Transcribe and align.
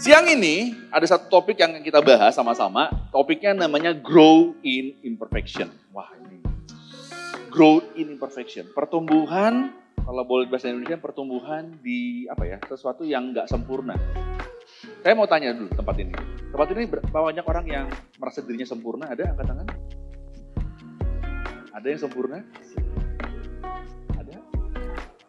Siang 0.00 0.32
ini 0.32 0.72
ada 0.88 1.04
satu 1.04 1.28
topik 1.28 1.60
yang 1.60 1.76
kita 1.84 2.00
bahas 2.00 2.32
sama-sama. 2.32 2.88
Topiknya 3.12 3.52
namanya 3.52 3.92
grow 3.92 4.56
in 4.64 4.96
imperfection. 5.04 5.68
Wah 5.92 6.08
ini. 6.24 6.40
Grow 7.52 7.84
in 8.00 8.16
imperfection. 8.16 8.72
Pertumbuhan, 8.72 9.76
kalau 10.00 10.24
boleh 10.24 10.48
bahasa 10.48 10.72
Indonesia, 10.72 10.96
pertumbuhan 10.96 11.76
di 11.84 12.24
apa 12.32 12.48
ya, 12.48 12.56
sesuatu 12.64 13.04
yang 13.04 13.36
nggak 13.36 13.44
sempurna. 13.44 13.92
Saya 15.04 15.12
mau 15.12 15.28
tanya 15.28 15.52
dulu 15.52 15.68
tempat 15.68 15.92
ini. 16.00 16.16
Tempat 16.48 16.66
ini 16.72 16.82
berapa 16.88 17.18
banyak 17.20 17.44
orang 17.44 17.66
yang 17.68 17.86
merasa 18.16 18.40
dirinya 18.40 18.64
sempurna? 18.64 19.04
Ada 19.04 19.36
angkat 19.36 19.46
tangan? 19.52 19.68
Ada 21.76 21.86
yang 21.92 22.00
sempurna? 22.00 22.40
Ada? 24.16 24.40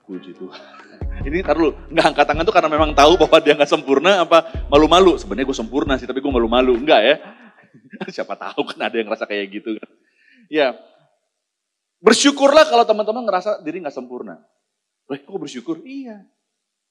Puji 0.08 0.31
Tuhan. 0.31 0.80
Ini 1.21 1.45
tar 1.45 1.53
dulu, 1.53 1.77
nggak 1.93 2.05
angkat 2.13 2.25
tangan 2.25 2.43
tuh 2.43 2.55
karena 2.55 2.70
memang 2.71 2.91
tahu 2.98 3.13
bahwa 3.13 3.38
dia 3.45 3.53
nggak 3.53 3.70
sempurna 3.70 4.25
apa 4.25 4.66
malu-malu. 4.73 5.21
Sebenarnya 5.21 5.45
gue 5.45 5.57
sempurna 5.57 5.94
sih, 6.02 6.09
tapi 6.09 6.17
gue 6.17 6.34
malu-malu. 6.34 6.81
Enggak 6.81 7.02
ya. 7.05 7.16
Siapa 8.16 8.34
tahu 8.34 8.66
kan 8.66 8.89
ada 8.89 8.95
yang 8.97 9.05
ngerasa 9.05 9.30
kayak 9.30 9.45
gitu 9.53 9.77
kan. 9.77 9.89
Ya, 10.52 10.67
bersyukurlah 12.02 12.67
kalau 12.67 12.84
teman-teman 12.84 13.23
ngerasa 13.30 13.61
diri 13.61 13.80
nggak 13.85 13.94
sempurna. 13.94 14.41
Eh, 15.13 15.21
kok 15.21 15.38
bersyukur? 15.38 15.85
Iya. 15.85 16.25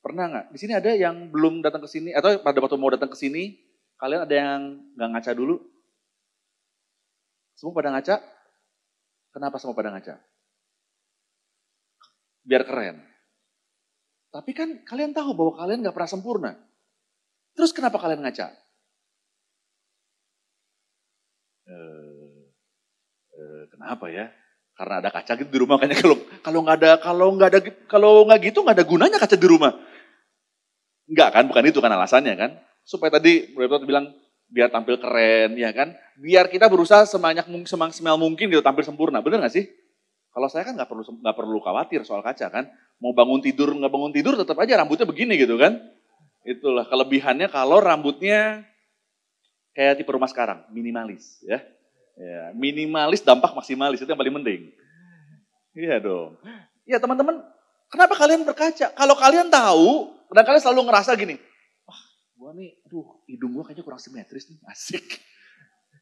Pernah 0.00 0.24
nggak? 0.30 0.46
Di 0.54 0.58
sini 0.62 0.72
ada 0.78 0.94
yang 0.94 1.28
belum 1.28 1.60
datang 1.60 1.82
ke 1.84 1.88
sini 1.90 2.14
atau 2.14 2.38
pada 2.40 2.56
waktu 2.62 2.78
mau 2.78 2.88
datang 2.88 3.10
ke 3.10 3.18
sini, 3.18 3.58
kalian 3.98 4.24
ada 4.24 4.34
yang 4.34 4.60
nggak 4.96 5.08
ngaca 5.12 5.32
dulu? 5.34 5.58
Semua 7.58 7.76
pada 7.76 7.92
ngaca? 7.92 8.16
Kenapa 9.34 9.56
semua 9.60 9.76
pada 9.76 9.92
ngaca? 9.92 10.16
Biar 12.40 12.64
keren. 12.64 13.09
Tapi 14.30 14.50
kan 14.54 14.68
kalian 14.86 15.10
tahu 15.10 15.34
bahwa 15.34 15.52
kalian 15.58 15.82
gak 15.82 15.94
pernah 15.94 16.10
sempurna. 16.10 16.52
Terus 17.58 17.74
kenapa 17.74 17.98
kalian 17.98 18.22
ngaca? 18.22 18.46
Eh, 21.70 22.42
eh, 23.34 23.62
kenapa 23.74 24.06
ya? 24.10 24.30
Karena 24.74 25.02
ada 25.02 25.10
kaca 25.12 25.36
gitu 25.36 25.50
di 25.52 25.60
rumah 25.60 25.76
kayaknya 25.76 26.00
kalau 26.00 26.16
kalau 26.40 26.58
nggak 26.64 26.76
ada 26.80 26.90
kalau 27.04 27.28
nggak 27.36 27.48
ada 27.52 27.60
kalau 27.84 28.12
nggak 28.24 28.40
gitu 28.48 28.64
nggak 28.64 28.76
ada 28.80 28.86
gunanya 28.86 29.18
kaca 29.20 29.36
di 29.36 29.44
rumah. 29.44 29.76
Enggak 31.10 31.28
kan, 31.36 31.44
bukan 31.50 31.68
itu 31.68 31.78
kan 31.82 31.92
alasannya 31.92 32.34
kan? 32.38 32.50
Supaya 32.86 33.18
tadi 33.18 33.50
Bro 33.52 33.82
bilang 33.84 34.14
biar 34.48 34.72
tampil 34.72 34.96
keren 34.96 35.58
ya 35.58 35.74
kan? 35.76 35.92
Biar 36.16 36.48
kita 36.48 36.70
berusaha 36.70 37.04
sebanyak 37.04 37.44
semaksimal 37.68 38.16
mungkin 38.16 38.48
gitu 38.48 38.62
tampil 38.64 38.86
sempurna. 38.86 39.20
Bener 39.20 39.42
nggak 39.42 39.52
sih? 39.52 39.68
Kalau 40.30 40.46
saya 40.46 40.64
kan 40.64 40.78
nggak 40.78 40.88
perlu 40.88 41.02
nggak 41.02 41.36
perlu 41.36 41.58
khawatir 41.60 42.00
soal 42.06 42.22
kaca 42.22 42.46
kan. 42.48 42.64
Mau 43.00 43.16
bangun 43.16 43.40
tidur 43.40 43.72
nggak 43.72 43.88
bangun 43.88 44.12
tidur 44.12 44.36
tetap 44.36 44.60
aja 44.60 44.76
rambutnya 44.76 45.08
begini 45.08 45.40
gitu 45.40 45.56
kan. 45.56 45.80
Itulah 46.44 46.84
kelebihannya 46.84 47.48
kalau 47.48 47.80
rambutnya 47.80 48.64
kayak 49.72 50.00
tipe 50.00 50.12
rumah 50.12 50.28
sekarang, 50.28 50.68
minimalis 50.68 51.40
ya. 51.44 51.64
Ya, 52.20 52.52
minimalis 52.52 53.24
dampak 53.24 53.56
maksimalis 53.56 54.04
itu 54.04 54.08
yang 54.12 54.20
paling 54.20 54.36
penting. 54.44 54.60
Iya 55.72 55.96
dong. 56.04 56.36
Ya 56.84 57.00
teman-teman, 57.00 57.40
kenapa 57.88 58.12
kalian 58.20 58.44
berkaca? 58.44 58.92
Kalau 58.92 59.16
kalian 59.16 59.48
tahu 59.48 60.12
dan 60.36 60.44
kalian 60.44 60.60
selalu 60.60 60.84
ngerasa 60.84 61.16
gini, 61.16 61.40
wah 61.88 62.00
gua 62.36 62.52
nih, 62.52 62.76
aduh 62.84 63.24
hidung 63.24 63.56
gua 63.56 63.64
kayaknya 63.64 63.84
kurang 63.88 64.02
simetris 64.02 64.52
nih, 64.52 64.60
asik. 64.68 65.16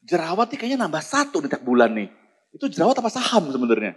Jerawat 0.03 0.51
nih 0.51 0.59
kayaknya 0.59 0.79
nambah 0.83 1.03
satu 1.05 1.39
nih 1.39 1.55
tiap 1.55 1.63
bulan 1.63 1.95
nih. 1.95 2.11
Itu 2.51 2.67
jerawat 2.67 2.99
apa 2.99 3.15
saham 3.15 3.55
sebenarnya? 3.55 3.95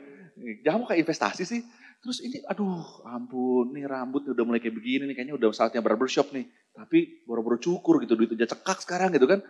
Mau 0.77 0.85
kayak 0.85 1.01
investasi 1.01 1.43
sih. 1.47 1.61
Terus 2.01 2.17
ini, 2.25 2.41
aduh 2.49 2.81
ampun, 3.05 3.77
nih 3.77 3.85
rambut 3.85 4.25
udah 4.25 4.41
mulai 4.41 4.57
kayak 4.57 4.73
begini 4.73 5.05
nih, 5.05 5.13
kayaknya 5.13 5.37
udah 5.37 5.53
saatnya 5.53 5.85
barbershop 5.85 6.33
nih. 6.33 6.49
Tapi 6.73 7.21
boro-boro 7.29 7.61
cukur 7.61 8.01
gitu, 8.01 8.17
duit 8.17 8.33
aja 8.33 8.57
cekak 8.57 8.81
sekarang 8.81 9.13
gitu 9.13 9.29
kan. 9.29 9.45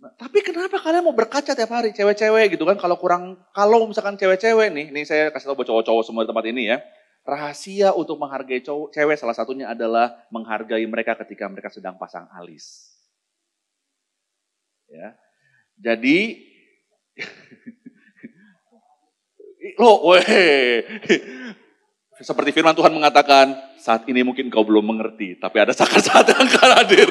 Nah, 0.00 0.12
tapi 0.16 0.40
kenapa 0.40 0.80
kalian 0.80 1.04
mau 1.04 1.12
berkaca 1.12 1.52
tiap 1.52 1.72
hari, 1.72 1.92
cewek-cewek 1.92 2.56
gitu 2.56 2.64
kan, 2.64 2.80
kalau 2.80 2.96
kurang, 2.96 3.36
kalau 3.52 3.84
misalkan 3.84 4.16
cewek-cewek 4.16 4.72
nih, 4.72 4.88
ini 4.88 5.04
saya 5.04 5.28
kasih 5.28 5.52
tau 5.52 5.56
buat 5.56 5.68
cowok-cowok 5.68 6.02
semua 6.04 6.24
di 6.24 6.28
tempat 6.32 6.46
ini 6.48 6.62
ya. 6.72 6.80
Rahasia 7.28 7.92
untuk 7.92 8.16
menghargai 8.16 8.64
cowok, 8.64 8.96
cewek 8.96 9.16
salah 9.20 9.36
satunya 9.36 9.68
adalah 9.68 10.16
menghargai 10.32 10.84
mereka 10.88 11.12
ketika 11.24 11.44
mereka 11.44 11.68
sedang 11.68 12.00
pasang 12.00 12.24
alis. 12.32 12.88
Ya. 14.88 15.12
Jadi 15.76 16.40
Loh, 19.80 20.08
weh. 20.08 20.80
Seperti 22.16 22.48
firman 22.56 22.72
Tuhan 22.72 22.96
mengatakan, 22.96 23.52
saat 23.76 24.08
ini 24.08 24.24
mungkin 24.24 24.48
kau 24.48 24.64
belum 24.64 24.88
mengerti, 24.88 25.36
tapi 25.36 25.60
ada 25.60 25.76
saat-saat 25.76 26.24
yang 26.32 26.48
akan 26.48 26.70
hadir. 26.80 27.08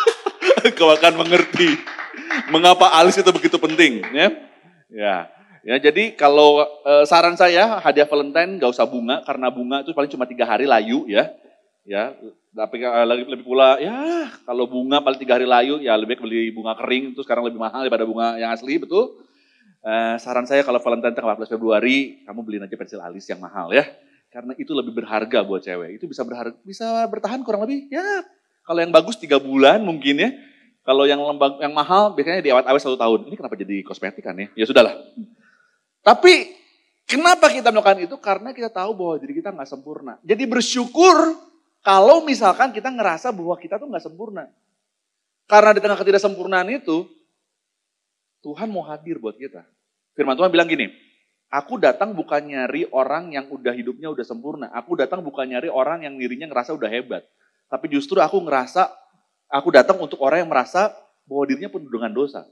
kau 0.78 0.88
akan 0.88 1.20
mengerti 1.20 1.76
mengapa 2.48 2.96
alis 2.96 3.20
itu 3.20 3.28
begitu 3.28 3.60
penting, 3.60 4.00
ya. 4.16 4.28
Ya, 4.88 5.16
ya 5.60 5.76
jadi 5.76 6.16
kalau 6.16 6.64
e, 6.64 7.04
saran 7.04 7.36
saya 7.36 7.76
hadiah 7.84 8.08
Valentine 8.08 8.56
gak 8.56 8.72
usah 8.72 8.88
bunga 8.88 9.20
karena 9.24 9.52
bunga 9.52 9.84
itu 9.84 9.92
paling 9.92 10.08
cuma 10.08 10.24
tiga 10.24 10.48
hari 10.48 10.64
layu, 10.64 11.04
ya. 11.04 11.28
Ya, 11.82 12.14
tapi 12.54 12.78
uh, 12.86 13.02
lebih 13.02 13.42
pula 13.42 13.74
ya 13.82 14.30
kalau 14.46 14.70
bunga 14.70 15.02
paling 15.02 15.18
tiga 15.18 15.34
hari 15.34 15.50
layu 15.50 15.82
ya 15.82 15.98
lebih 15.98 16.22
beli 16.22 16.54
bunga 16.54 16.78
kering 16.78 17.10
itu 17.10 17.26
sekarang 17.26 17.42
lebih 17.42 17.58
mahal 17.58 17.82
daripada 17.82 18.06
bunga 18.06 18.38
yang 18.38 18.54
asli, 18.54 18.78
betul? 18.78 19.18
Uh, 19.82 20.14
saran 20.22 20.46
saya 20.46 20.62
kalau 20.62 20.78
Valentine 20.78 21.10
tanggal 21.10 21.34
14 21.42 21.58
Februari, 21.58 22.22
kamu 22.22 22.40
beliin 22.46 22.62
aja 22.70 22.78
pensil 22.78 23.02
alis 23.02 23.26
yang 23.26 23.42
mahal 23.42 23.74
ya. 23.74 23.82
Karena 24.32 24.56
itu 24.56 24.72
lebih 24.72 24.96
berharga 24.96 25.44
buat 25.44 25.60
cewek. 25.60 26.00
Itu 26.00 26.08
bisa 26.08 26.24
berharga, 26.24 26.56
bisa 26.64 27.04
bertahan 27.12 27.44
kurang 27.44 27.68
lebih 27.68 27.92
ya. 27.92 28.24
Kalau 28.64 28.80
yang 28.80 28.88
bagus 28.88 29.20
tiga 29.20 29.36
bulan 29.36 29.84
mungkin 29.84 30.16
ya. 30.16 30.30
Kalau 30.82 31.06
yang 31.06 31.20
lembang, 31.22 31.62
yang 31.62 31.70
mahal 31.70 32.10
biasanya 32.16 32.42
di 32.42 32.50
awet-awet 32.50 32.80
satu 32.82 32.98
tahun. 32.98 33.30
Ini 33.30 33.36
kenapa 33.38 33.54
jadi 33.54 33.86
kosmetik 33.86 34.24
kan 34.24 34.34
ya? 34.34 34.48
Ya 34.56 34.64
sudahlah. 34.66 34.98
Tapi 36.02 36.50
kenapa 37.06 37.52
kita 37.52 37.70
melakukan 37.70 38.02
itu? 38.02 38.16
Karena 38.18 38.50
kita 38.50 38.72
tahu 38.72 38.90
bahwa 38.96 39.14
diri 39.20 39.36
kita 39.38 39.54
nggak 39.54 39.68
sempurna. 39.68 40.18
Jadi 40.26 40.42
bersyukur 40.48 41.38
kalau 41.84 42.24
misalkan 42.24 42.72
kita 42.74 42.88
ngerasa 42.90 43.30
bahwa 43.30 43.54
kita 43.60 43.78
tuh 43.78 43.86
nggak 43.86 44.02
sempurna. 44.02 44.48
Karena 45.46 45.76
di 45.76 45.80
tengah 45.84 45.98
ketidaksempurnaan 46.00 46.72
itu, 46.72 47.04
Tuhan 48.40 48.72
mau 48.72 48.82
hadir 48.88 49.20
buat 49.20 49.36
kita. 49.36 49.62
Firman 50.16 50.34
Tuhan 50.34 50.50
bilang 50.50 50.66
gini, 50.66 50.90
aku 51.52 51.76
datang 51.76 52.16
bukan 52.16 52.40
nyari 52.48 52.88
orang 52.88 53.36
yang 53.36 53.44
udah 53.52 53.76
hidupnya 53.76 54.08
udah 54.08 54.24
sempurna. 54.24 54.72
Aku 54.72 54.96
datang 54.96 55.20
bukan 55.20 55.44
nyari 55.44 55.68
orang 55.68 56.08
yang 56.08 56.16
dirinya 56.16 56.48
ngerasa 56.48 56.72
udah 56.72 56.88
hebat. 56.88 57.28
Tapi 57.68 57.92
justru 57.92 58.16
aku 58.24 58.40
ngerasa, 58.40 58.88
aku 59.52 59.68
datang 59.68 60.00
untuk 60.00 60.16
orang 60.24 60.48
yang 60.48 60.50
merasa 60.50 60.96
bahwa 61.28 61.44
dirinya 61.44 61.68
pun 61.68 61.84
dengan 61.84 62.08
dosa. 62.08 62.48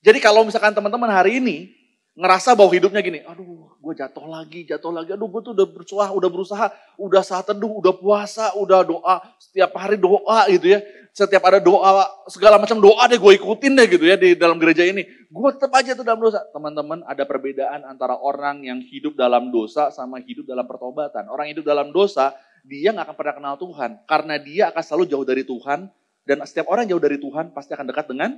Jadi 0.00 0.16
kalau 0.24 0.48
misalkan 0.48 0.72
teman-teman 0.72 1.12
hari 1.12 1.44
ini 1.44 1.68
ngerasa 2.16 2.56
bahwa 2.56 2.72
hidupnya 2.72 3.04
gini, 3.04 3.20
aduh 3.28 3.76
gue 3.76 3.92
jatuh 3.92 4.24
lagi, 4.24 4.64
jatuh 4.64 4.88
lagi, 4.88 5.12
aduh 5.12 5.28
gue 5.28 5.40
tuh 5.44 5.52
udah 5.52 5.68
berusaha, 5.68 6.08
udah 6.16 6.30
berusaha, 6.32 6.66
udah 6.96 7.22
saat 7.22 7.44
teduh, 7.44 7.76
udah 7.76 7.92
puasa, 7.92 8.56
udah 8.56 8.80
doa, 8.88 9.20
setiap 9.36 9.76
hari 9.76 10.00
doa 10.00 10.48
gitu 10.48 10.72
ya. 10.72 10.80
Setiap 11.16 11.48
ada 11.48 11.56
doa, 11.56 12.04
segala 12.28 12.60
macam 12.60 12.76
doa 12.76 13.08
deh 13.08 13.16
gue 13.16 13.32
ikutin 13.40 13.72
deh 13.72 13.88
gitu 13.88 14.04
ya 14.04 14.20
di 14.20 14.36
dalam 14.36 14.60
gereja 14.60 14.84
ini. 14.84 15.00
Gue 15.32 15.48
tetap 15.56 15.72
aja 15.72 15.96
tuh 15.96 16.04
dalam 16.04 16.20
dosa. 16.20 16.44
Teman-teman 16.52 17.00
ada 17.08 17.24
perbedaan 17.24 17.88
antara 17.88 18.20
orang 18.20 18.60
yang 18.60 18.84
hidup 18.84 19.16
dalam 19.16 19.48
dosa 19.48 19.88
sama 19.88 20.20
hidup 20.20 20.44
dalam 20.44 20.68
pertobatan. 20.68 21.24
Orang 21.32 21.48
hidup 21.48 21.64
dalam 21.64 21.88
dosa, 21.88 22.36
dia 22.68 22.92
gak 22.92 23.08
akan 23.08 23.16
pernah 23.16 23.32
kenal 23.32 23.54
Tuhan. 23.56 23.90
Karena 24.04 24.36
dia 24.36 24.68
akan 24.68 24.82
selalu 24.84 25.04
jauh 25.08 25.24
dari 25.24 25.48
Tuhan. 25.48 25.88
Dan 26.20 26.36
setiap 26.44 26.68
orang 26.68 26.84
jauh 26.84 27.00
dari 27.00 27.16
Tuhan 27.16 27.48
pasti 27.56 27.72
akan 27.72 27.88
dekat 27.88 28.12
dengan 28.12 28.36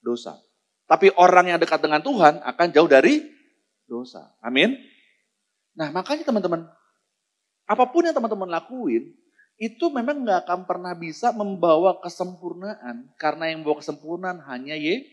dosa. 0.00 0.40
Tapi 0.84 1.08
orang 1.16 1.54
yang 1.54 1.58
dekat 1.60 1.80
dengan 1.80 2.04
Tuhan 2.04 2.44
akan 2.44 2.66
jauh 2.72 2.88
dari 2.88 3.24
dosa. 3.88 4.32
Amin. 4.44 4.76
Nah 5.74 5.88
makanya 5.90 6.28
teman-teman, 6.28 6.68
apa 7.64 7.84
pun 7.88 8.04
yang 8.04 8.14
teman-teman 8.14 8.48
lakuin, 8.52 9.10
itu 9.56 9.86
memang 9.88 10.26
nggak 10.26 10.44
akan 10.44 10.60
pernah 10.66 10.92
bisa 10.92 11.30
membawa 11.32 11.98
kesempurnaan. 12.02 13.10
Karena 13.16 13.50
yang 13.50 13.62
membawa 13.62 13.80
kesempurnaan 13.80 14.42
hanya 14.50 14.76
Ye, 14.76 15.08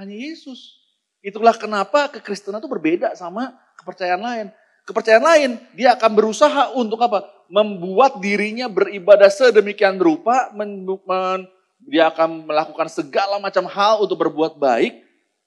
hanya 0.00 0.16
Yesus. 0.16 0.80
Itulah 1.24 1.56
kenapa 1.56 2.12
kekristenan 2.12 2.60
itu 2.60 2.68
berbeda 2.68 3.16
sama 3.16 3.56
kepercayaan 3.80 4.22
lain. 4.22 4.46
Kepercayaan 4.84 5.24
lain, 5.24 5.50
dia 5.72 5.96
akan 5.96 6.12
berusaha 6.12 6.76
untuk 6.76 7.00
apa? 7.00 7.24
Membuat 7.48 8.20
dirinya 8.20 8.68
beribadah 8.68 9.32
sedemikian 9.32 9.96
rupa, 9.96 10.52
men, 10.52 10.84
men, 10.84 11.48
dia 11.84 12.08
akan 12.12 12.48
melakukan 12.48 12.88
segala 12.92 13.40
macam 13.40 13.64
hal 13.68 14.04
untuk 14.04 14.20
berbuat 14.20 14.60
baik, 14.60 15.03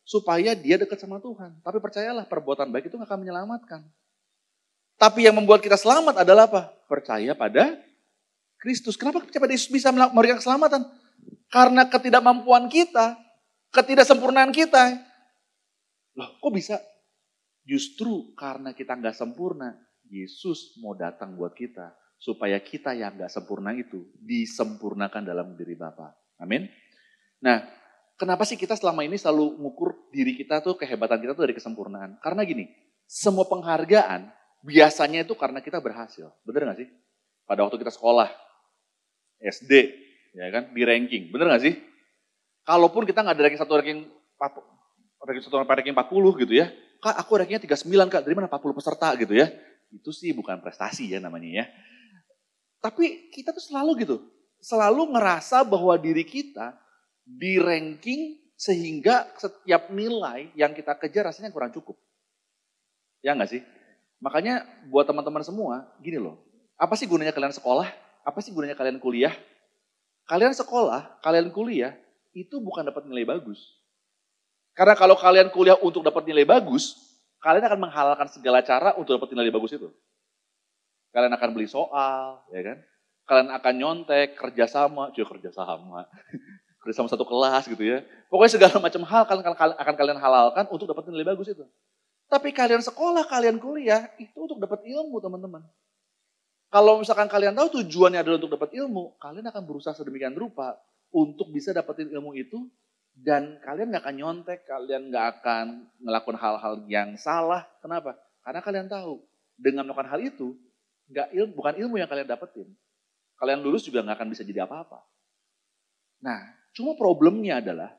supaya 0.08 0.56
dia 0.56 0.80
dekat 0.80 0.96
sama 0.96 1.20
Tuhan. 1.20 1.60
Tapi 1.60 1.84
percayalah 1.84 2.24
perbuatan 2.24 2.72
baik 2.72 2.88
itu 2.88 2.96
gak 2.96 3.12
akan 3.12 3.28
menyelamatkan. 3.28 3.84
Tapi 4.96 5.28
yang 5.28 5.36
membuat 5.36 5.60
kita 5.60 5.76
selamat 5.76 6.24
adalah 6.24 6.48
apa? 6.48 6.72
Percaya 6.88 7.36
pada 7.36 7.76
Kristus. 8.56 8.96
Kenapa 8.96 9.20
percaya 9.20 9.44
pada 9.44 9.54
Yesus 9.54 9.68
bisa 9.68 9.92
memberikan 9.92 10.40
keselamatan? 10.40 10.88
Karena 11.52 11.84
ketidakmampuan 11.92 12.72
kita, 12.72 13.20
ketidaksempurnaan 13.76 14.56
kita. 14.56 14.96
Loh 16.16 16.40
kok 16.40 16.56
bisa? 16.56 16.80
Justru 17.68 18.32
karena 18.40 18.72
kita 18.72 18.96
nggak 18.96 19.14
sempurna, 19.14 19.76
Yesus 20.08 20.80
mau 20.80 20.96
datang 20.96 21.36
buat 21.36 21.52
kita 21.52 21.92
supaya 22.18 22.58
kita 22.58 22.98
yang 22.98 23.14
gak 23.14 23.30
sempurna 23.30 23.78
itu 23.78 24.10
disempurnakan 24.18 25.22
dalam 25.22 25.54
diri 25.54 25.78
Bapa. 25.78 26.18
Amin. 26.42 26.66
Nah, 27.44 27.62
kenapa 28.18 28.44
sih 28.44 28.58
kita 28.58 28.74
selama 28.74 29.06
ini 29.06 29.16
selalu 29.16 29.56
mengukur 29.62 29.96
diri 30.10 30.34
kita 30.34 30.60
tuh 30.60 30.76
kehebatan 30.76 31.22
kita 31.22 31.38
tuh 31.38 31.48
dari 31.48 31.56
kesempurnaan? 31.56 32.18
Karena 32.20 32.42
gini, 32.44 32.68
semua 33.06 33.46
penghargaan 33.46 34.34
biasanya 34.66 35.24
itu 35.24 35.38
karena 35.38 35.62
kita 35.62 35.80
berhasil. 35.80 36.28
Bener 36.44 36.74
gak 36.74 36.84
sih? 36.84 36.90
Pada 37.48 37.64
waktu 37.64 37.80
kita 37.80 37.94
sekolah, 37.94 38.28
SD, 39.40 39.72
ya 40.36 40.52
kan, 40.52 40.74
di 40.74 40.82
ranking. 40.84 41.32
Bener 41.32 41.48
gak 41.56 41.64
sih? 41.64 41.74
Kalaupun 42.68 43.08
kita 43.08 43.24
nggak 43.24 43.36
ada 43.40 43.44
ranking 43.48 43.62
satu 43.64 43.80
ranking 43.80 44.00
ranking 45.24 45.46
satu 45.48 45.64
ranking 45.64 45.96
40 45.96 46.44
gitu 46.44 46.54
ya. 46.60 46.68
Kak, 47.00 47.16
aku 47.16 47.40
rankingnya 47.40 47.64
39 47.64 48.12
kak, 48.12 48.22
dari 48.26 48.36
mana 48.36 48.50
40 48.52 48.76
peserta 48.76 49.08
gitu 49.16 49.38
ya. 49.38 49.48
Itu 49.94 50.12
sih 50.12 50.36
bukan 50.36 50.60
prestasi 50.60 51.08
ya 51.08 51.24
namanya 51.24 51.64
ya. 51.64 51.66
Tapi 52.84 53.32
kita 53.32 53.56
tuh 53.56 53.64
selalu 53.64 53.92
gitu, 54.04 54.18
selalu 54.60 55.16
ngerasa 55.16 55.64
bahwa 55.64 55.96
diri 55.96 56.28
kita 56.28 56.76
di 57.28 57.60
ranking 57.60 58.40
sehingga 58.56 59.28
setiap 59.36 59.92
nilai 59.92 60.56
yang 60.56 60.72
kita 60.72 60.96
kejar 60.96 61.28
rasanya 61.28 61.52
kurang 61.52 61.76
cukup. 61.76 62.00
Ya 63.20 63.36
nggak 63.36 63.52
sih? 63.52 63.62
Makanya 64.24 64.66
buat 64.88 65.06
teman-teman 65.06 65.44
semua, 65.44 65.86
gini 66.00 66.18
loh. 66.18 66.40
Apa 66.80 66.96
sih 66.96 67.06
gunanya 67.06 67.36
kalian 67.36 67.54
sekolah? 67.54 67.92
Apa 68.24 68.40
sih 68.40 68.56
gunanya 68.56 68.74
kalian 68.74 68.98
kuliah? 68.98 69.36
Kalian 70.26 70.56
sekolah, 70.56 71.22
kalian 71.22 71.54
kuliah, 71.54 71.94
itu 72.34 72.58
bukan 72.58 72.88
dapat 72.90 73.06
nilai 73.06 73.28
bagus. 73.28 73.78
Karena 74.74 74.98
kalau 74.98 75.18
kalian 75.18 75.54
kuliah 75.54 75.78
untuk 75.80 76.02
dapat 76.02 76.26
nilai 76.26 76.46
bagus, 76.46 76.98
kalian 77.42 77.66
akan 77.66 77.80
menghalalkan 77.88 78.28
segala 78.30 78.62
cara 78.66 78.98
untuk 78.98 79.22
dapat 79.22 79.34
nilai 79.38 79.54
bagus 79.54 79.78
itu. 79.78 79.90
Kalian 81.14 81.34
akan 81.34 81.50
beli 81.54 81.70
soal, 81.70 82.46
ya 82.54 82.62
kan? 82.62 82.78
Kalian 83.28 83.50
akan 83.54 83.74
nyontek, 83.78 84.38
kerjasama, 84.38 85.14
cuy 85.14 85.26
kerjasama, 85.26 86.06
kerjasama 86.88 87.12
satu 87.12 87.28
kelas 87.28 87.68
gitu 87.68 87.84
ya. 87.84 88.08
Pokoknya 88.32 88.56
segala 88.56 88.80
macam 88.80 89.04
hal 89.04 89.24
kalian 89.28 89.46
akan 89.76 89.96
kalian 90.00 90.20
halalkan 90.24 90.66
untuk 90.72 90.88
dapat 90.88 91.12
nilai 91.12 91.28
bagus 91.28 91.52
itu. 91.52 91.68
Tapi 92.32 92.56
kalian 92.56 92.80
sekolah, 92.80 93.28
kalian 93.28 93.60
kuliah, 93.60 94.08
itu 94.16 94.36
untuk 94.36 94.56
dapat 94.60 94.88
ilmu 94.88 95.20
teman-teman. 95.20 95.64
Kalau 96.68 97.00
misalkan 97.00 97.32
kalian 97.32 97.56
tahu 97.56 97.84
tujuannya 97.84 98.20
adalah 98.24 98.40
untuk 98.40 98.56
dapat 98.56 98.76
ilmu, 98.76 99.16
kalian 99.20 99.48
akan 99.48 99.64
berusaha 99.64 99.96
sedemikian 99.96 100.36
rupa 100.36 100.76
untuk 101.12 101.52
bisa 101.52 101.72
dapetin 101.72 102.12
ilmu 102.12 102.36
itu 102.36 102.68
dan 103.16 103.56
kalian 103.64 103.96
nggak 103.96 104.04
akan 104.04 104.16
nyontek, 104.20 104.68
kalian 104.68 105.08
nggak 105.08 105.26
akan 105.40 105.88
melakukan 106.04 106.36
hal-hal 106.36 106.74
yang 106.92 107.16
salah. 107.16 107.64
Kenapa? 107.80 108.20
Karena 108.44 108.60
kalian 108.60 108.88
tahu 108.92 109.24
dengan 109.56 109.88
melakukan 109.88 110.12
hal 110.12 110.20
itu 110.20 110.60
nggak 111.08 111.28
ilmu, 111.32 111.52
bukan 111.56 111.74
ilmu 111.80 111.96
yang 111.96 112.12
kalian 112.12 112.28
dapetin. 112.28 112.68
Kalian 113.40 113.64
lulus 113.64 113.88
juga 113.88 114.04
nggak 114.04 114.20
akan 114.20 114.30
bisa 114.36 114.44
jadi 114.44 114.68
apa-apa. 114.68 115.00
Nah, 116.20 116.57
cuma 116.78 116.94
problemnya 116.94 117.58
adalah 117.58 117.90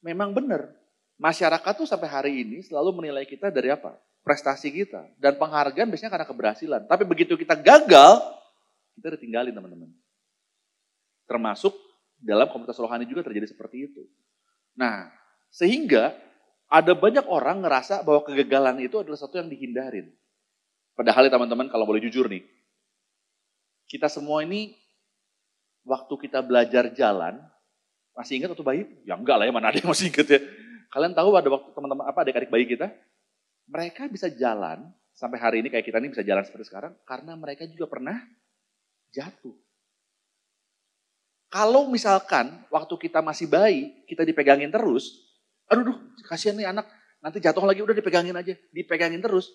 memang 0.00 0.32
benar 0.32 0.72
masyarakat 1.20 1.72
tuh 1.76 1.88
sampai 1.88 2.08
hari 2.08 2.32
ini 2.42 2.64
selalu 2.64 3.02
menilai 3.02 3.28
kita 3.28 3.52
dari 3.52 3.70
apa? 3.70 3.94
Prestasi 4.24 4.72
kita 4.72 5.04
dan 5.20 5.36
penghargaan 5.36 5.92
biasanya 5.92 6.12
karena 6.16 6.26
keberhasilan. 6.26 6.82
Tapi 6.88 7.04
begitu 7.04 7.36
kita 7.36 7.52
gagal, 7.60 8.24
kita 8.96 9.20
ditinggalin 9.20 9.52
teman-teman. 9.52 9.92
Termasuk 11.28 11.76
dalam 12.16 12.48
komunitas 12.48 12.80
rohani 12.80 13.04
juga 13.04 13.20
terjadi 13.20 13.52
seperti 13.52 13.92
itu. 13.92 14.02
Nah, 14.72 15.12
sehingga 15.52 16.16
ada 16.72 16.96
banyak 16.96 17.28
orang 17.28 17.60
ngerasa 17.60 18.00
bahwa 18.00 18.24
kegagalan 18.24 18.80
itu 18.80 18.96
adalah 18.96 19.20
sesuatu 19.20 19.36
yang 19.36 19.52
dihindarin. 19.52 20.08
Padahal 20.96 21.28
ya 21.28 21.32
teman-teman 21.36 21.68
kalau 21.68 21.84
boleh 21.84 22.00
jujur 22.00 22.24
nih, 22.32 22.42
kita 23.92 24.08
semua 24.08 24.40
ini 24.40 24.72
waktu 25.84 26.14
kita 26.16 26.40
belajar 26.40 26.88
jalan, 26.96 27.44
masih 28.14 28.40
ingat 28.40 28.54
waktu 28.54 28.66
bayi? 28.66 28.82
Ya 29.02 29.18
enggak 29.18 29.36
lah 29.36 29.44
ya, 29.44 29.52
mana 29.52 29.74
ada 29.74 29.78
yang 29.78 29.90
masih 29.90 30.08
ingat 30.08 30.26
ya. 30.30 30.40
Kalian 30.94 31.12
tahu 31.12 31.34
ada 31.34 31.48
waktu 31.50 31.68
teman-teman 31.74 32.06
apa 32.06 32.18
adik-adik 32.22 32.50
bayi 32.50 32.64
kita? 32.70 32.88
Mereka 33.66 34.06
bisa 34.06 34.30
jalan 34.30 34.94
sampai 35.14 35.38
hari 35.38 35.56
ini 35.62 35.68
kayak 35.70 35.86
kita 35.86 35.98
ini 35.98 36.10
bisa 36.14 36.22
jalan 36.22 36.46
seperti 36.46 36.70
sekarang 36.70 36.94
karena 37.06 37.34
mereka 37.34 37.66
juga 37.66 37.90
pernah 37.90 38.18
jatuh. 39.10 39.54
Kalau 41.50 41.86
misalkan 41.86 42.66
waktu 42.66 42.94
kita 42.98 43.22
masih 43.22 43.46
bayi, 43.46 43.94
kita 44.10 44.26
dipegangin 44.26 44.74
terus, 44.74 45.22
aduh, 45.70 45.86
duh, 45.86 45.98
kasihan 46.26 46.58
nih 46.58 46.66
anak, 46.66 46.90
nanti 47.22 47.38
jatuh 47.38 47.62
lagi 47.62 47.78
udah 47.78 47.94
dipegangin 47.94 48.34
aja, 48.34 48.58
dipegangin 48.74 49.22
terus. 49.22 49.54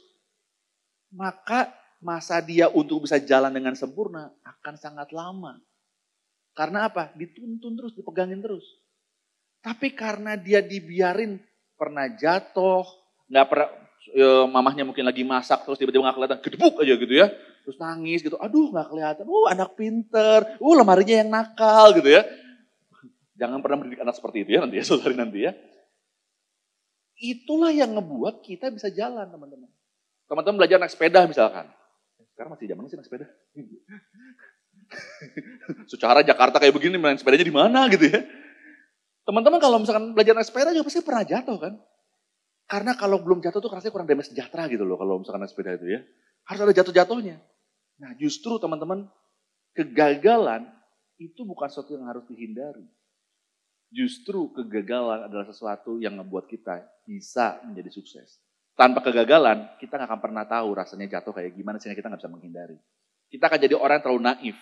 Maka 1.12 1.76
masa 2.00 2.40
dia 2.40 2.72
untuk 2.72 3.04
bisa 3.04 3.20
jalan 3.20 3.52
dengan 3.52 3.76
sempurna 3.76 4.32
akan 4.48 4.76
sangat 4.80 5.12
lama. 5.12 5.60
Karena 6.60 6.92
apa? 6.92 7.16
Dituntun 7.16 7.80
terus, 7.80 7.96
dipegangin 7.96 8.44
terus. 8.44 8.68
Tapi 9.64 9.96
karena 9.96 10.36
dia 10.36 10.60
dibiarin 10.60 11.40
pernah 11.80 12.12
jatuh, 12.12 12.84
nggak 13.32 13.46
pernah 13.48 13.70
ya, 14.12 14.44
mamahnya 14.44 14.84
mungkin 14.84 15.08
lagi 15.08 15.24
masak 15.24 15.64
terus 15.64 15.80
tiba-tiba 15.80 16.04
nggak 16.04 16.16
kelihatan 16.20 16.40
gedebuk 16.44 16.76
aja 16.84 16.94
gitu 16.96 17.14
ya 17.16 17.28
terus 17.64 17.78
nangis 17.78 18.26
gitu, 18.26 18.40
aduh 18.42 18.72
nggak 18.74 18.88
kelihatan, 18.90 19.26
uh 19.30 19.46
anak 19.52 19.78
pinter, 19.78 20.58
uh 20.58 20.74
lemarinya 20.74 21.16
yang 21.22 21.30
nakal 21.30 21.94
gitu 21.94 22.10
ya. 22.10 22.26
Jangan 23.38 23.62
pernah 23.62 23.78
mendidik 23.80 24.02
anak 24.02 24.18
seperti 24.18 24.44
itu 24.44 24.58
ya 24.58 24.60
nanti 24.66 24.82
ya, 24.82 24.84
saudari 24.90 25.16
nanti 25.16 25.40
ya. 25.46 25.52
Itulah 27.20 27.70
yang 27.70 27.94
ngebuat 28.00 28.42
kita 28.42 28.74
bisa 28.74 28.90
jalan 28.90 29.28
teman-teman. 29.28 29.70
Teman-teman 30.26 30.58
belajar 30.66 30.82
naik 30.82 30.92
sepeda 30.92 31.28
misalkan. 31.30 31.68
Sekarang 32.34 32.56
masih 32.56 32.68
zaman 32.74 32.90
sih 32.90 32.98
naik 32.98 33.06
sepeda. 33.06 33.28
Secara 35.92 36.26
Jakarta 36.26 36.58
kayak 36.58 36.74
begini 36.74 36.98
main 36.98 37.18
sepedanya 37.18 37.46
di 37.46 37.54
mana 37.54 37.86
gitu 37.90 38.10
ya. 38.10 38.26
Teman-teman 39.26 39.62
kalau 39.62 39.78
misalkan 39.78 40.18
belajar 40.18 40.34
naik 40.34 40.50
sepeda 40.50 40.74
juga 40.74 40.90
pasti 40.90 41.06
pernah 41.06 41.24
jatuh 41.26 41.58
kan. 41.62 41.74
Karena 42.70 42.94
kalau 42.98 43.22
belum 43.22 43.42
jatuh 43.42 43.62
tuh 43.62 43.70
rasanya 43.70 43.94
kurang 43.94 44.10
damai 44.10 44.26
sejahtera 44.26 44.70
gitu 44.70 44.86
loh 44.86 44.98
kalau 44.98 45.22
misalkan 45.22 45.46
naik 45.46 45.54
sepeda 45.54 45.78
itu 45.78 45.86
ya. 45.86 46.02
Harus 46.50 46.62
ada 46.66 46.74
jatuh-jatuhnya. 46.74 47.38
Nah 48.02 48.12
justru 48.18 48.58
teman-teman, 48.58 49.06
kegagalan 49.78 50.66
itu 51.20 51.46
bukan 51.46 51.68
sesuatu 51.70 51.94
yang 51.94 52.10
harus 52.10 52.26
dihindari. 52.26 52.88
Justru 53.90 54.54
kegagalan 54.54 55.26
adalah 55.26 55.50
sesuatu 55.50 55.98
yang 55.98 56.14
membuat 56.18 56.46
kita 56.46 56.86
bisa 57.06 57.58
menjadi 57.66 57.90
sukses. 57.90 58.38
Tanpa 58.78 59.04
kegagalan, 59.04 59.76
kita 59.82 60.00
nggak 60.00 60.08
akan 60.08 60.22
pernah 60.24 60.46
tahu 60.48 60.72
rasanya 60.72 61.20
jatuh 61.20 61.36
kayak 61.36 61.52
gimana 61.58 61.82
sehingga 61.82 62.00
kita 62.00 62.08
nggak 62.08 62.22
bisa 62.22 62.32
menghindari. 62.32 62.78
Kita 63.28 63.52
akan 63.52 63.60
jadi 63.60 63.76
orang 63.76 64.00
yang 64.00 64.06
terlalu 64.08 64.22
naif. 64.24 64.58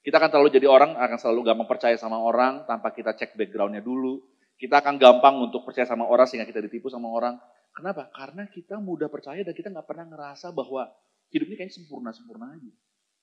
Kita 0.00 0.16
akan 0.16 0.30
terlalu 0.32 0.48
jadi 0.48 0.64
orang 0.64 0.96
akan 0.96 1.18
selalu 1.20 1.52
gampang 1.52 1.68
percaya 1.68 1.96
sama 2.00 2.16
orang 2.16 2.64
tanpa 2.64 2.88
kita 2.92 3.12
cek 3.12 3.36
backgroundnya 3.36 3.84
dulu. 3.84 4.24
Kita 4.56 4.80
akan 4.80 4.96
gampang 4.96 5.40
untuk 5.40 5.64
percaya 5.64 5.84
sama 5.84 6.08
orang 6.08 6.24
sehingga 6.24 6.48
kita 6.48 6.60
ditipu 6.64 6.88
sama 6.88 7.08
orang. 7.12 7.36
Kenapa? 7.72 8.08
Karena 8.12 8.48
kita 8.48 8.80
mudah 8.80 9.08
percaya 9.12 9.40
dan 9.44 9.52
kita 9.52 9.68
nggak 9.72 9.84
pernah 9.88 10.08
ngerasa 10.08 10.52
bahwa 10.52 10.88
hidup 11.32 11.46
ini 11.52 11.56
kayaknya 11.56 11.74
sempurna-sempurna 11.80 12.56
aja. 12.56 12.72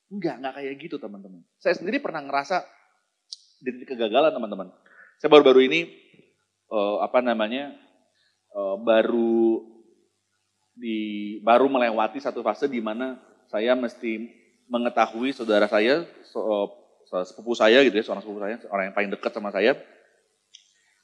Enggak, 0.07 0.35
enggak 0.39 0.53
kayak 0.61 0.73
gitu 0.81 0.95
teman-teman. 1.01 1.41
Saya 1.59 1.75
sendiri 1.75 1.99
pernah 1.99 2.23
ngerasa 2.23 2.63
di 3.61 3.69
titik 3.73 3.97
kegagalan 3.97 4.31
teman-teman. 4.33 4.67
Saya 5.17 5.29
baru-baru 5.33 5.65
ini 5.65 5.89
uh, 6.69 7.01
apa 7.01 7.19
namanya 7.25 7.73
uh, 8.53 8.77
baru 8.77 9.65
di 10.77 10.97
baru 11.41 11.65
melewati 11.67 12.21
satu 12.21 12.45
fase 12.45 12.69
di 12.69 12.77
mana 12.77 13.17
saya 13.49 13.73
mesti 13.73 14.29
mengetahui 14.67 15.31
saudara 15.31 15.67
saya, 15.67 16.03
uh, 16.35 16.67
sepupu 17.23 17.55
saya 17.55 17.83
gitu 17.87 17.95
ya, 17.95 18.03
seorang 18.03 18.23
sepupu 18.23 18.39
saya, 18.43 18.55
orang 18.71 18.91
yang 18.91 18.95
paling 18.95 19.11
dekat 19.11 19.31
sama 19.31 19.49
saya, 19.51 19.75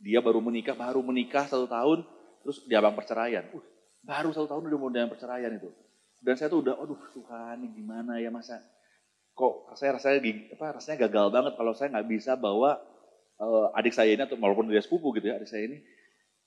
dia 0.03 0.19
baru 0.19 0.43
menikah, 0.43 0.75
baru 0.75 0.99
menikah 0.99 1.47
satu 1.47 1.67
tahun, 1.67 2.03
terus 2.43 2.63
dia 2.67 2.83
bang 2.83 2.95
perceraian. 2.95 3.43
Uh, 3.55 3.63
baru 4.03 4.35
satu 4.35 4.47
tahun 4.51 4.67
udah 4.67 4.79
mau 4.79 4.91
dengan 4.91 5.07
perceraian 5.07 5.51
itu. 5.55 5.71
Dan 6.23 6.35
saya 6.39 6.51
tuh 6.51 6.63
udah, 6.63 6.75
aduh 6.79 6.99
Tuhan 7.11 7.63
ini 7.63 7.83
gimana 7.83 8.19
ya 8.19 8.31
masa 8.31 8.59
kok 9.33 9.73
saya 9.73 9.97
rasanya 9.97 10.21
apa 10.53 10.77
rasanya 10.77 11.09
gagal 11.09 11.27
banget 11.33 11.53
kalau 11.57 11.73
saya 11.73 11.89
nggak 11.89 12.07
bisa 12.09 12.37
bawa 12.37 12.77
uh, 13.41 13.73
adik 13.77 13.93
saya 13.93 14.13
ini 14.13 14.21
atau 14.21 14.37
walaupun 14.37 14.69
dia 14.69 14.81
sepupu 14.81 15.09
gitu 15.17 15.33
ya 15.33 15.41
adik 15.41 15.49
saya 15.49 15.73
ini 15.73 15.77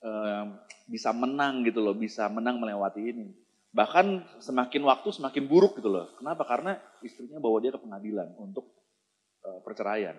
uh, 0.06 0.54
bisa 0.86 1.10
menang 1.10 1.66
gitu 1.66 1.82
loh 1.82 1.98
bisa 1.98 2.30
menang 2.30 2.62
melewati 2.62 3.02
ini 3.02 3.26
bahkan 3.76 4.24
semakin 4.40 4.80
waktu 4.88 5.12
semakin 5.12 5.44
buruk 5.44 5.76
gitu 5.76 5.92
loh 5.92 6.08
kenapa 6.16 6.48
karena 6.48 6.80
istrinya 7.04 7.36
bawa 7.36 7.60
dia 7.60 7.76
ke 7.76 7.80
pengadilan 7.80 8.32
untuk 8.40 8.72
uh, 9.44 9.60
perceraian 9.60 10.16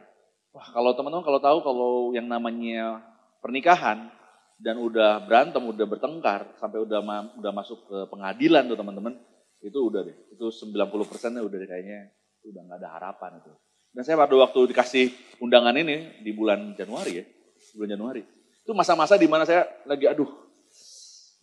wah 0.53 0.67
kalau 0.69 0.93
teman-teman 0.93 1.25
kalau 1.25 1.41
tahu 1.41 1.57
kalau 1.65 1.93
yang 2.13 2.29
namanya 2.29 3.01
pernikahan 3.41 4.13
dan 4.61 4.77
udah 4.77 5.25
berantem 5.25 5.65
udah 5.65 5.85
bertengkar 5.89 6.53
sampai 6.61 6.85
udah 6.85 7.01
ma 7.01 7.33
udah 7.33 7.49
masuk 7.49 7.89
ke 7.89 7.97
pengadilan 8.13 8.69
tuh 8.69 8.77
teman-teman 8.77 9.17
itu 9.61 9.79
udah 9.89 10.05
deh, 10.05 10.17
itu 10.37 10.45
90 10.53 11.09
persennya 11.09 11.41
udah 11.41 11.57
deh 11.57 11.69
kayaknya 11.69 12.13
udah 12.45 12.61
nggak 12.61 12.79
ada 12.85 12.89
harapan 12.93 13.41
itu. 13.41 13.51
Dan 13.89 14.01
saya 14.05 14.21
pada 14.21 14.35
waktu 14.37 14.59
dikasih 14.69 15.05
undangan 15.41 15.73
ini 15.73 16.21
di 16.21 16.31
bulan 16.35 16.77
Januari 16.77 17.11
ya, 17.17 17.25
bulan 17.73 17.89
Januari. 17.97 18.21
Itu 18.61 18.77
masa-masa 18.77 19.17
di 19.17 19.25
mana 19.25 19.49
saya 19.49 19.65
lagi 19.89 20.05
aduh, 20.05 20.29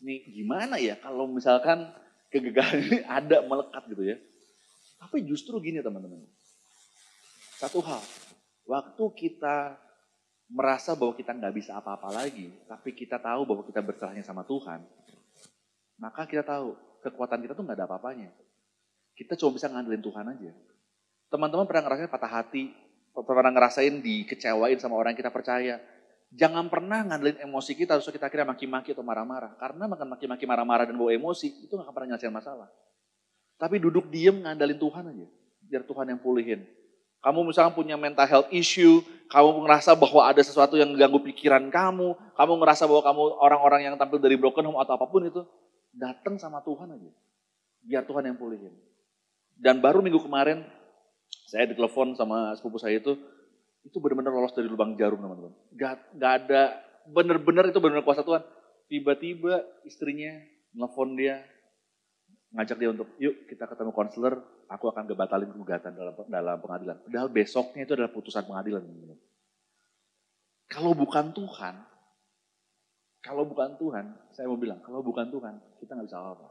ini 0.07 0.31
gimana 0.31 0.79
ya 0.79 0.95
kalau 1.03 1.27
misalkan 1.27 1.91
kegagalan 2.35 2.83
ini 2.83 2.99
ada 3.23 3.47
melekat 3.47 3.83
gitu 3.87 4.03
ya. 4.03 4.17
Tapi 4.99 5.23
justru 5.23 5.61
gini 5.61 5.85
teman-teman, 5.85 6.25
Satu 7.61 7.79
hal, 7.85 8.01
waktu 8.67 9.05
kita 9.15 9.79
merasa 10.51 10.97
bahwa 10.97 11.15
kita 11.15 11.37
nggak 11.37 11.55
bisa 11.55 11.77
apa-apa 11.77 12.11
lagi, 12.11 12.51
tapi 12.67 12.97
kita 12.97 13.21
tahu 13.21 13.45
bahwa 13.47 13.63
kita 13.65 13.81
berserahnya 13.85 14.25
sama 14.25 14.43
Tuhan, 14.49 14.81
maka 16.01 16.25
kita 16.25 16.43
tahu 16.45 16.75
kekuatan 17.05 17.45
kita 17.45 17.53
tuh 17.53 17.65
nggak 17.65 17.79
ada 17.79 17.87
apa-apanya. 17.87 18.33
Kita 19.15 19.39
cuma 19.39 19.55
bisa 19.55 19.71
ngandelin 19.71 20.03
Tuhan 20.03 20.27
aja. 20.27 20.53
Teman-teman 21.31 21.69
pernah 21.69 21.87
ngerasain 21.87 22.11
patah 22.11 22.33
hati, 22.43 22.75
pernah 23.15 23.53
ngerasain 23.55 24.03
dikecewain 24.03 24.79
sama 24.83 24.99
orang 24.99 25.15
yang 25.15 25.21
kita 25.23 25.31
percaya. 25.31 25.79
Jangan 26.35 26.67
pernah 26.67 27.07
ngandelin 27.07 27.47
emosi 27.47 27.79
kita, 27.79 27.95
terus 27.95 28.11
kita 28.11 28.27
kira 28.27 28.43
maki-maki 28.43 28.91
atau 28.91 29.07
marah-marah. 29.07 29.55
Karena 29.55 29.87
makan 29.87 30.19
maki-maki 30.19 30.45
marah-marah 30.51 30.91
dan 30.91 30.99
bawa 30.99 31.15
emosi, 31.15 31.63
itu 31.63 31.71
gak 31.79 31.87
akan 31.87 31.95
pernah 31.95 32.09
nyelesain 32.15 32.35
masalah. 32.35 32.67
Tapi 33.55 33.79
duduk 33.79 34.11
diem 34.11 34.43
ngandalin 34.43 34.75
Tuhan 34.75 35.05
aja. 35.15 35.27
Biar 35.63 35.87
Tuhan 35.87 36.11
yang 36.11 36.19
pulihin. 36.19 36.67
Kamu 37.23 37.41
misalnya 37.47 37.73
punya 37.73 37.97
mental 37.97 38.27
health 38.29 38.51
issue, 38.53 39.01
kamu 39.33 39.65
ngerasa 39.65 39.97
bahwa 39.97 40.29
ada 40.29 40.43
sesuatu 40.45 40.77
yang 40.77 40.93
ganggu 40.93 41.25
pikiran 41.25 41.73
kamu, 41.73 42.13
kamu 42.37 42.53
ngerasa 42.61 42.85
bahwa 42.85 43.01
kamu 43.01 43.23
orang-orang 43.41 43.81
yang 43.89 43.95
tampil 43.97 44.21
dari 44.21 44.37
broken 44.37 44.69
home 44.69 44.77
atau 44.77 44.99
apa 44.99 45.09
pun 45.09 45.25
itu, 45.25 45.41
datang 45.95 46.37
sama 46.37 46.61
Tuhan 46.61 46.99
aja. 46.99 47.11
Biar 47.81 48.03
Tuhan 48.05 48.29
yang 48.29 48.37
pulihin. 48.37 48.77
Dan 49.57 49.81
baru 49.81 50.05
minggu 50.05 50.21
kemarin, 50.21 50.67
saya 51.49 51.65
ditelepon 51.71 52.13
sama 52.19 52.53
sepupu 52.59 52.77
saya 52.77 53.01
itu, 53.01 53.17
itu 53.85 53.97
benar-benar 54.01 54.33
lolos 54.33 54.57
dari 54.57 54.67
lubang 54.67 54.97
jarum 54.97 55.21
teman-teman. 55.21 55.53
Gak, 55.77 56.17
gak 56.17 56.33
ada, 56.45 56.63
benar-benar 57.05 57.69
itu 57.69 57.79
benar-benar 57.79 58.07
kuasa 58.09 58.25
Tuhan. 58.25 58.43
Tiba-tiba 58.89 59.61
istrinya 59.85 60.33
nelfon 60.73 61.17
dia, 61.17 61.45
ngajak 62.57 62.77
dia 62.81 62.91
untuk, 62.91 63.09
yuk 63.21 63.45
kita 63.49 63.69
ketemu 63.69 63.93
konselor, 63.93 64.35
aku 64.73 64.89
akan 64.89 65.05
gebatalin 65.05 65.53
gugatan 65.53 65.93
dalam 65.93 66.15
dalam 66.29 66.57
pengadilan. 66.65 66.97
Padahal 67.05 67.29
besoknya 67.29 67.85
itu 67.85 67.93
adalah 67.93 68.13
putusan 68.13 68.45
pengadilan. 68.49 68.81
Teman-teman. 68.81 69.19
Kalau 70.65 70.93
bukan 70.97 71.31
Tuhan, 71.37 71.75
kalau 73.21 73.45
bukan 73.49 73.77
Tuhan, 73.77 74.05
saya 74.33 74.49
mau 74.49 74.61
bilang, 74.61 74.81
kalau 74.81 75.05
bukan 75.05 75.29
Tuhan, 75.29 75.55
kita 75.81 75.93
nggak 75.93 76.09
bisa 76.09 76.21
apa-apa. 76.21 76.49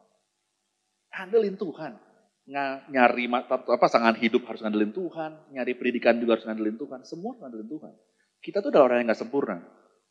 Handelin 1.14 1.58
Tuhan 1.58 2.13
nyari 2.44 3.32
apa 3.32 3.64
pasangan 3.80 4.20
hidup 4.20 4.44
harus 4.48 4.60
ngandelin 4.60 4.92
Tuhan, 4.92 5.32
nyari 5.56 5.72
pendidikan 5.80 6.20
juga 6.20 6.36
harus 6.36 6.46
ngandelin 6.48 6.76
Tuhan, 6.76 7.00
semua 7.08 7.40
ngandelin 7.40 7.70
Tuhan. 7.72 7.94
Kita 8.44 8.60
tuh 8.60 8.70
adalah 8.76 8.92
orang 8.92 8.98
yang 9.04 9.16
gak 9.16 9.22
sempurna. 9.24 9.64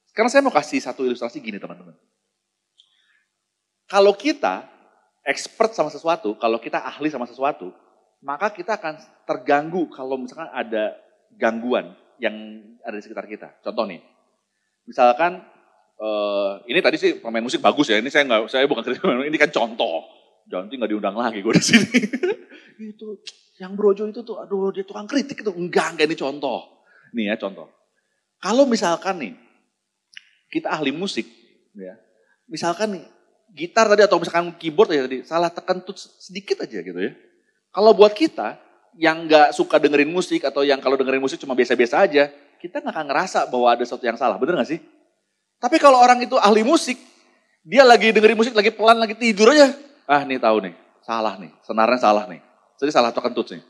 Sekarang 0.09 0.33
saya 0.33 0.41
mau 0.41 0.53
kasih 0.53 0.81
satu 0.81 1.05
ilustrasi 1.05 1.45
gini 1.45 1.61
teman-teman. 1.61 1.93
Kalau 3.85 4.17
kita 4.17 4.65
expert 5.29 5.77
sama 5.77 5.93
sesuatu, 5.93 6.33
kalau 6.41 6.57
kita 6.57 6.81
ahli 6.81 7.13
sama 7.13 7.29
sesuatu, 7.29 7.69
maka 8.25 8.49
kita 8.49 8.81
akan 8.81 8.97
terganggu 9.29 9.93
kalau 9.93 10.17
misalkan 10.17 10.49
ada 10.49 10.97
gangguan 11.37 11.93
yang 12.17 12.33
ada 12.81 12.97
di 12.97 13.05
sekitar 13.05 13.29
kita. 13.29 13.61
Contoh 13.61 13.85
nih, 13.85 14.01
misalkan 14.89 15.45
uh, 16.01 16.65
ini 16.65 16.81
tadi 16.81 16.97
sih 16.97 17.21
pemain 17.21 17.45
musik 17.45 17.61
bagus 17.61 17.93
ya, 17.93 18.01
ini 18.01 18.09
saya 18.09 18.25
nggak, 18.25 18.49
saya 18.49 18.65
bukan 18.65 18.81
kritik, 18.81 19.05
ini 19.05 19.37
kan 19.37 19.53
contoh 19.53 20.22
Janti 20.53 20.77
nggak 20.77 20.91
diundang 20.93 21.17
lagi 21.17 21.41
gue 21.41 21.55
di 21.57 21.65
sini. 21.65 21.99
itu 22.93 23.25
yang 23.57 23.73
brojo 23.73 24.05
itu 24.05 24.21
tuh, 24.21 24.37
aduh 24.37 24.69
dia 24.69 24.85
tukang 24.85 25.09
kritik 25.09 25.41
itu 25.41 25.49
enggak, 25.49 25.97
enggak 25.97 26.13
ini 26.13 26.17
contoh. 26.21 26.85
Nih 27.17 27.33
ya 27.33 27.41
contoh. 27.41 27.73
Kalau 28.37 28.69
misalkan 28.69 29.17
nih 29.17 29.35
kita 30.53 30.69
ahli 30.69 30.93
musik, 30.93 31.25
ya, 31.73 31.97
misalkan 32.45 33.01
nih 33.01 33.05
gitar 33.57 33.89
tadi 33.89 34.05
atau 34.05 34.21
misalkan 34.21 34.53
keyboard 34.61 34.93
ya 34.93 35.09
tadi 35.09 35.25
salah 35.25 35.49
tekan 35.49 35.81
tuh 35.81 35.97
sedikit 35.97 36.61
aja 36.61 36.85
gitu 36.85 37.01
ya. 37.01 37.17
Kalau 37.73 37.97
buat 37.97 38.13
kita 38.13 38.61
yang 39.01 39.25
nggak 39.25 39.57
suka 39.57 39.81
dengerin 39.81 40.13
musik 40.13 40.45
atau 40.45 40.61
yang 40.61 40.77
kalau 40.85 41.01
dengerin 41.01 41.25
musik 41.25 41.41
cuma 41.41 41.57
biasa-biasa 41.57 42.05
aja, 42.05 42.29
kita 42.61 42.85
nggak 42.85 42.93
akan 42.93 43.07
ngerasa 43.09 43.49
bahwa 43.49 43.73
ada 43.73 43.81
sesuatu 43.89 44.05
yang 44.05 44.21
salah, 44.21 44.37
bener 44.37 44.61
gak 44.61 44.69
sih? 44.69 44.81
Tapi 45.57 45.81
kalau 45.81 45.97
orang 45.97 46.21
itu 46.21 46.37
ahli 46.37 46.61
musik, 46.61 47.01
dia 47.65 47.87
lagi 47.89 48.13
dengerin 48.13 48.37
musik, 48.37 48.53
lagi 48.53 48.69
pelan, 48.69 49.01
lagi 49.01 49.17
tidur 49.17 49.49
aja, 49.49 49.73
ah 50.13 50.23
nih 50.29 50.37
tahu 50.37 50.69
nih, 50.69 50.75
salah 51.01 51.41
nih, 51.41 51.53
senarnya 51.65 51.97
salah 51.97 52.25
nih. 52.29 52.45
Jadi 52.77 52.91
salah 52.93 53.09
kentut 53.09 53.49
nih. 53.57 53.65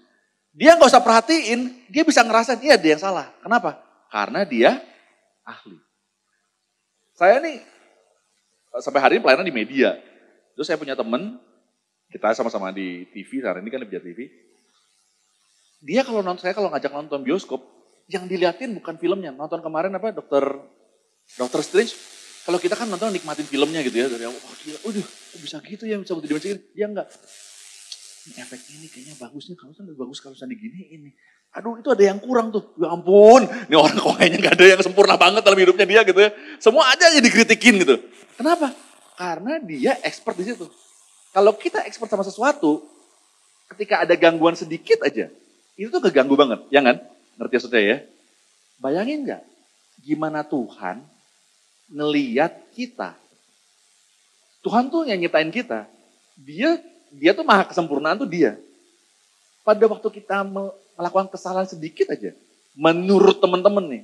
Dia 0.53 0.75
nggak 0.75 0.91
usah 0.91 1.01
perhatiin, 1.01 1.87
dia 1.87 2.03
bisa 2.03 2.27
ngerasain, 2.27 2.59
iya 2.61 2.75
dia 2.75 2.99
yang 2.99 3.03
salah. 3.03 3.31
Kenapa? 3.41 3.79
Karena 4.11 4.43
dia 4.43 4.83
ahli. 5.47 5.79
Saya 7.15 7.39
nih 7.39 7.63
sampai 8.83 9.01
hari 9.01 9.13
ini 9.17 9.23
pelayanan 9.23 9.47
di 9.47 9.55
media. 9.55 9.97
Terus 10.53 10.69
saya 10.69 10.77
punya 10.77 10.99
temen, 10.99 11.41
kita 12.13 12.35
sama-sama 12.37 12.75
di 12.75 13.09
TV, 13.15 13.41
hari 13.41 13.65
ini 13.65 13.71
kan 13.73 13.81
di 13.81 13.89
TV. 13.89 14.21
Dia 15.83 16.05
kalau 16.05 16.21
nonton, 16.21 16.45
saya 16.45 16.53
kalau 16.53 16.69
ngajak 16.69 16.93
nonton 16.93 17.25
bioskop, 17.25 17.65
yang 18.11 18.29
diliatin 18.29 18.77
bukan 18.77 19.01
filmnya. 19.01 19.33
Nonton 19.33 19.65
kemarin 19.65 19.95
apa, 19.97 20.13
dokter 20.13 20.45
Dokter 21.41 21.65
Strange, 21.65 21.97
kalau 22.45 22.61
kita 22.61 22.77
kan 22.77 22.91
nonton 22.91 23.15
nikmatin 23.15 23.47
filmnya 23.49 23.81
gitu 23.81 23.97
ya, 23.97 24.07
dari 24.11 24.29
oh 24.29 24.35
gila, 24.61 24.79
udah, 24.91 25.07
bisa 25.41 25.63
gitu 25.65 25.85
ya, 25.89 25.97
bisa 25.97 26.13
dimatiin. 26.19 26.59
Ya 26.77 26.87
enggak. 26.91 27.09
Ini 28.23 28.39
efek 28.39 28.61
ini 28.71 28.87
kayaknya 28.87 29.15
bagusnya, 29.19 29.59
kalau 29.59 29.75
lebih 29.83 29.99
bagus 29.99 30.23
kalau 30.23 30.37
di 30.37 30.57
gini 30.57 30.81
ini. 30.95 31.11
Aduh 31.53 31.77
itu 31.77 31.93
ada 31.93 32.01
yang 32.01 32.17
kurang 32.17 32.49
tuh, 32.49 32.73
ya 32.81 32.89
ampun. 32.89 33.45
Ini 33.45 33.77
orang 33.77 33.99
kok 33.99 34.15
kayaknya 34.17 34.39
gak 34.41 34.55
ada 34.57 34.65
yang 34.73 34.81
sempurna 34.81 35.21
banget 35.21 35.45
dalam 35.45 35.59
hidupnya 35.61 35.85
dia 35.85 36.01
gitu 36.01 36.21
ya. 36.23 36.31
Semua 36.57 36.89
aja 36.89 37.13
aja 37.13 37.21
dikritikin 37.21 37.83
gitu. 37.85 38.01
Kenapa? 38.41 38.73
Karena 39.21 39.61
dia 39.61 40.01
expert 40.01 40.41
di 40.41 40.49
situ. 40.49 40.65
Kalau 41.33 41.53
kita 41.57 41.85
expert 41.85 42.09
sama 42.09 42.25
sesuatu, 42.25 42.85
ketika 43.73 44.01
ada 44.01 44.17
gangguan 44.17 44.57
sedikit 44.57 45.05
aja, 45.05 45.29
itu 45.77 45.89
tuh 45.89 46.01
keganggu 46.01 46.37
banget, 46.37 46.65
ya 46.73 46.81
kan? 46.81 47.05
Ngerti 47.37 47.55
maksudnya 47.57 47.83
ya? 47.85 47.97
Bayangin 48.81 49.25
nggak, 49.25 49.43
gimana 50.05 50.41
Tuhan 50.45 51.05
ngeliat 51.93 52.73
kita. 52.73 53.17
Tuhan 54.63 54.89
tuh 54.89 55.05
yang 55.11 55.19
nyiptain 55.19 55.51
kita. 55.51 55.91
Dia 56.39 56.79
dia 57.13 57.37
tuh 57.37 57.45
maha 57.45 57.69
kesempurnaan 57.69 58.17
tuh 58.17 58.31
dia. 58.31 58.57
Pada 59.63 59.85
waktu 59.87 60.09
kita 60.09 60.43
melakukan 60.43 61.29
kesalahan 61.31 61.69
sedikit 61.69 62.11
aja, 62.11 62.35
menurut 62.75 63.39
teman-teman 63.39 63.85
nih, 63.87 64.03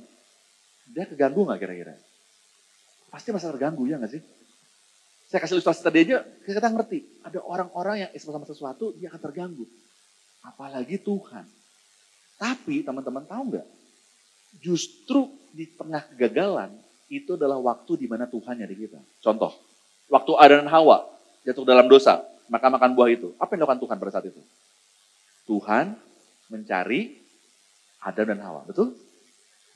dia 0.93 1.03
keganggu 1.09 1.43
nggak 1.43 1.59
kira-kira? 1.59 1.95
Pasti 3.09 3.33
masa 3.33 3.51
terganggu 3.51 3.83
ya 3.89 3.97
nggak 3.99 4.13
sih? 4.13 4.23
Saya 5.29 5.45
kasih 5.45 5.59
ilustrasi 5.59 5.81
tadi 5.85 6.09
aja, 6.09 6.25
kita 6.25 6.69
ngerti. 6.69 7.05
Ada 7.21 7.43
orang-orang 7.45 8.07
yang 8.07 8.09
sama 8.17 8.49
sesuatu, 8.49 8.97
dia 8.97 9.13
akan 9.13 9.21
terganggu. 9.21 9.65
Apalagi 10.41 10.97
Tuhan. 10.97 11.45
Tapi 12.39 12.81
teman-teman 12.81 13.27
tahu 13.27 13.43
nggak? 13.53 13.67
Justru 14.63 15.29
di 15.53 15.69
tengah 15.69 16.01
kegagalan, 16.09 16.73
itu 17.11 17.37
adalah 17.37 17.61
waktu 17.61 17.99
di 17.99 18.07
mana 18.09 18.25
Tuhan 18.25 18.57
nyari 18.57 18.73
kita. 18.73 18.97
Contoh, 19.21 19.53
waktu 20.09 20.31
Adam 20.35 20.65
dan 20.65 20.69
Hawa 20.73 21.07
jatuh 21.45 21.63
dalam 21.63 21.87
dosa, 21.87 22.25
maka 22.49 22.67
makan 22.67 22.97
buah 22.97 23.09
itu. 23.13 23.31
Apa 23.37 23.55
yang 23.55 23.63
dilakukan 23.63 23.81
Tuhan 23.81 23.95
pada 24.01 24.11
saat 24.11 24.25
itu? 24.27 24.41
Tuhan 25.45 25.95
mencari 26.49 27.21
Adam 28.01 28.25
dan 28.35 28.39
Hawa, 28.41 28.61
betul? 28.65 28.97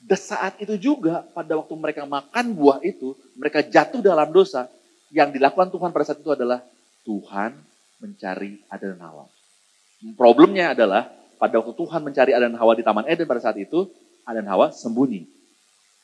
Dan 0.04 0.20
saat 0.20 0.60
itu 0.60 0.76
juga 0.76 1.24
pada 1.32 1.56
waktu 1.56 1.74
mereka 1.80 2.04
makan 2.04 2.52
buah 2.52 2.84
itu, 2.84 3.16
mereka 3.38 3.64
jatuh 3.64 4.04
dalam 4.04 4.28
dosa, 4.28 4.68
yang 5.14 5.30
dilakukan 5.30 5.70
Tuhan 5.70 5.94
pada 5.94 6.04
saat 6.04 6.20
itu 6.20 6.34
adalah 6.34 6.60
Tuhan 7.06 7.56
mencari 8.02 8.60
Adam 8.68 8.98
dan 8.98 9.02
Hawa. 9.06 9.24
Problemnya 10.18 10.76
adalah 10.76 11.08
pada 11.40 11.56
waktu 11.62 11.72
Tuhan 11.72 12.00
mencari 12.04 12.30
Adam 12.36 12.52
dan 12.52 12.60
Hawa 12.60 12.74
di 12.76 12.84
Taman 12.84 13.06
Eden 13.08 13.24
pada 13.24 13.40
saat 13.40 13.56
itu, 13.56 13.88
Adam 14.28 14.44
dan 14.44 14.50
Hawa 14.52 14.66
sembunyi. 14.74 15.24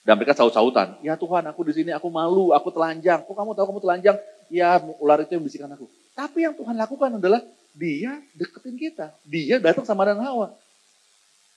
Dan 0.01 0.17
mereka 0.17 0.33
saut-sautan, 0.33 0.97
ya 1.05 1.13
Tuhan 1.13 1.45
aku 1.53 1.61
di 1.69 1.77
sini 1.77 1.93
aku 1.93 2.09
malu, 2.09 2.57
aku 2.57 2.73
telanjang. 2.73 3.21
Kok 3.21 3.37
kamu 3.37 3.53
tahu 3.53 3.67
kamu 3.69 3.81
telanjang? 3.85 4.17
Ya 4.49 4.81
ular 4.97 5.21
itu 5.21 5.37
yang 5.37 5.45
bisikan 5.45 5.69
aku. 5.69 5.85
Tapi 6.17 6.49
yang 6.49 6.57
Tuhan 6.57 6.73
lakukan 6.73 7.21
adalah 7.21 7.45
dia 7.77 8.17
deketin 8.33 8.81
kita. 8.81 9.13
Dia 9.29 9.61
datang 9.61 9.85
sama 9.85 10.09
dan 10.09 10.19
Hawa. 10.25 10.57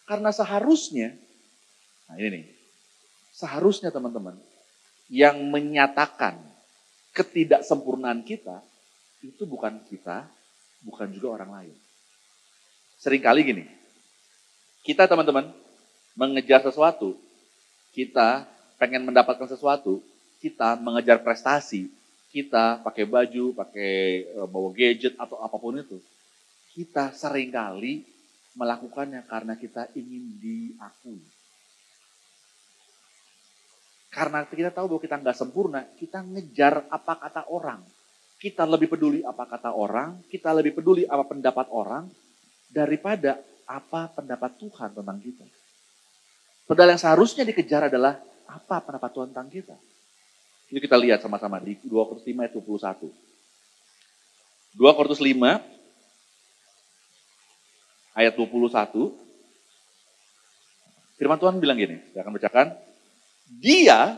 Karena 0.04 0.36
seharusnya, 0.36 1.16
nah 2.12 2.20
ini 2.20 2.28
nih, 2.28 2.46
seharusnya 3.32 3.90
teman-teman, 3.90 4.36
yang 5.08 5.40
menyatakan 5.48 6.36
ketidaksempurnaan 7.16 8.28
kita, 8.28 8.60
itu 9.24 9.48
bukan 9.48 9.80
kita, 9.88 10.28
bukan 10.84 11.08
juga 11.16 11.40
orang 11.40 11.64
lain. 11.64 11.76
Seringkali 13.00 13.42
gini, 13.48 13.66
kita 14.84 15.08
teman-teman 15.08 15.48
mengejar 16.20 16.60
sesuatu, 16.60 17.16
kita 17.94 18.50
pengen 18.82 19.06
mendapatkan 19.06 19.46
sesuatu, 19.46 20.02
kita 20.42 20.76
mengejar 20.82 21.22
prestasi, 21.22 21.88
kita 22.34 22.82
pakai 22.82 23.06
baju, 23.06 23.54
pakai 23.54 23.94
e, 24.34 24.40
bawa 24.50 24.74
gadget 24.74 25.14
atau 25.16 25.38
apa 25.40 25.56
pun 25.62 25.78
itu, 25.78 26.02
kita 26.74 27.14
sering 27.14 27.54
kali 27.54 28.02
melakukannya 28.58 29.22
karena 29.30 29.54
kita 29.54 29.94
ingin 29.94 30.42
diakui. 30.42 31.22
Karena 34.14 34.46
kita 34.46 34.70
tahu 34.70 34.94
bahwa 34.94 35.02
kita 35.02 35.16
nggak 35.22 35.38
sempurna, 35.38 35.82
kita 35.98 36.22
ngejar 36.22 36.86
apa 36.90 37.14
kata 37.18 37.50
orang. 37.50 37.82
Kita 38.38 38.68
lebih 38.68 38.92
peduli 38.92 39.24
apa 39.24 39.48
kata 39.48 39.74
orang, 39.74 40.22
kita 40.28 40.52
lebih 40.54 40.76
peduli 40.76 41.08
apa 41.08 41.24
pendapat 41.26 41.72
orang, 41.72 42.12
daripada 42.70 43.40
apa 43.66 44.12
pendapat 44.12 44.60
Tuhan 44.60 44.90
tentang 44.94 45.18
kita. 45.18 45.46
Padahal 46.64 46.96
yang 46.96 47.02
seharusnya 47.02 47.44
dikejar 47.44 47.92
adalah 47.92 48.24
apa 48.48 48.80
pendapat 48.80 49.12
Tuhan 49.12 49.36
tentang 49.36 49.52
kita. 49.52 49.76
Ini 50.72 50.80
kita 50.80 50.96
lihat 50.98 51.22
sama-sama 51.22 51.62
di 51.62 51.78
2 51.84 51.92
Korintus 51.92 52.26
5 52.26 52.40
ayat 52.40 52.56
21. 52.56 53.12
2 54.74 54.98
Korintus 54.98 55.22
5 55.22 55.38
ayat 58.18 58.34
21. 58.34 59.14
Firman 61.18 61.38
Tuhan 61.38 61.62
bilang 61.62 61.78
gini, 61.78 62.02
saya 62.10 62.26
akan 62.26 62.34
bacakan. 62.34 62.74
Dia 63.62 64.18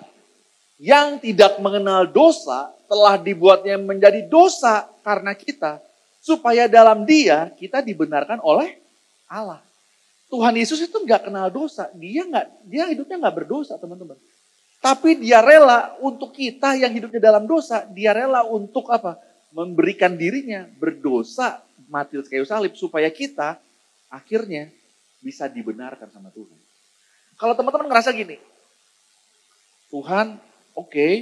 yang 0.79 1.19
tidak 1.19 1.59
mengenal 1.59 2.07
dosa 2.07 2.71
telah 2.87 3.19
dibuatnya 3.19 3.75
menjadi 3.79 4.27
dosa 4.27 4.87
karena 5.03 5.35
kita. 5.35 5.79
Supaya 6.23 6.65
dalam 6.65 7.05
dia 7.05 7.53
kita 7.53 7.85
dibenarkan 7.85 8.41
oleh 8.41 8.81
Allah. 9.29 9.61
Tuhan 10.29 10.53
Yesus 10.57 10.81
itu 10.81 10.97
nggak 10.97 11.29
kenal 11.29 11.47
dosa. 11.53 11.89
Dia 11.93 12.25
nggak, 12.25 12.45
dia 12.65 12.83
hidupnya 12.89 13.17
nggak 13.21 13.35
berdosa 13.45 13.77
teman-teman. 13.77 14.17
Tapi 14.81 15.17
dia 15.17 15.41
rela 15.41 15.97
untuk 16.01 16.33
kita 16.33 16.77
yang 16.77 16.93
hidupnya 16.93 17.17
dalam 17.17 17.49
dosa, 17.49 17.85
dia 17.89 18.13
rela 18.13 18.45
untuk 18.45 18.85
apa? 18.93 19.17
Memberikan 19.49 20.13
dirinya 20.13 20.67
berdosa 20.77 21.63
mati 21.89 22.19
kayu 22.21 22.45
salib 22.45 22.75
supaya 22.75 23.07
kita 23.09 23.57
akhirnya 24.11 24.69
bisa 25.23 25.49
dibenarkan 25.49 26.11
sama 26.13 26.29
Tuhan. 26.29 26.59
Kalau 27.35 27.57
teman-teman 27.57 27.89
ngerasa 27.89 28.13
gini, 28.13 28.37
Tuhan, 29.89 30.37
oke, 30.77 30.91
okay, 30.91 31.13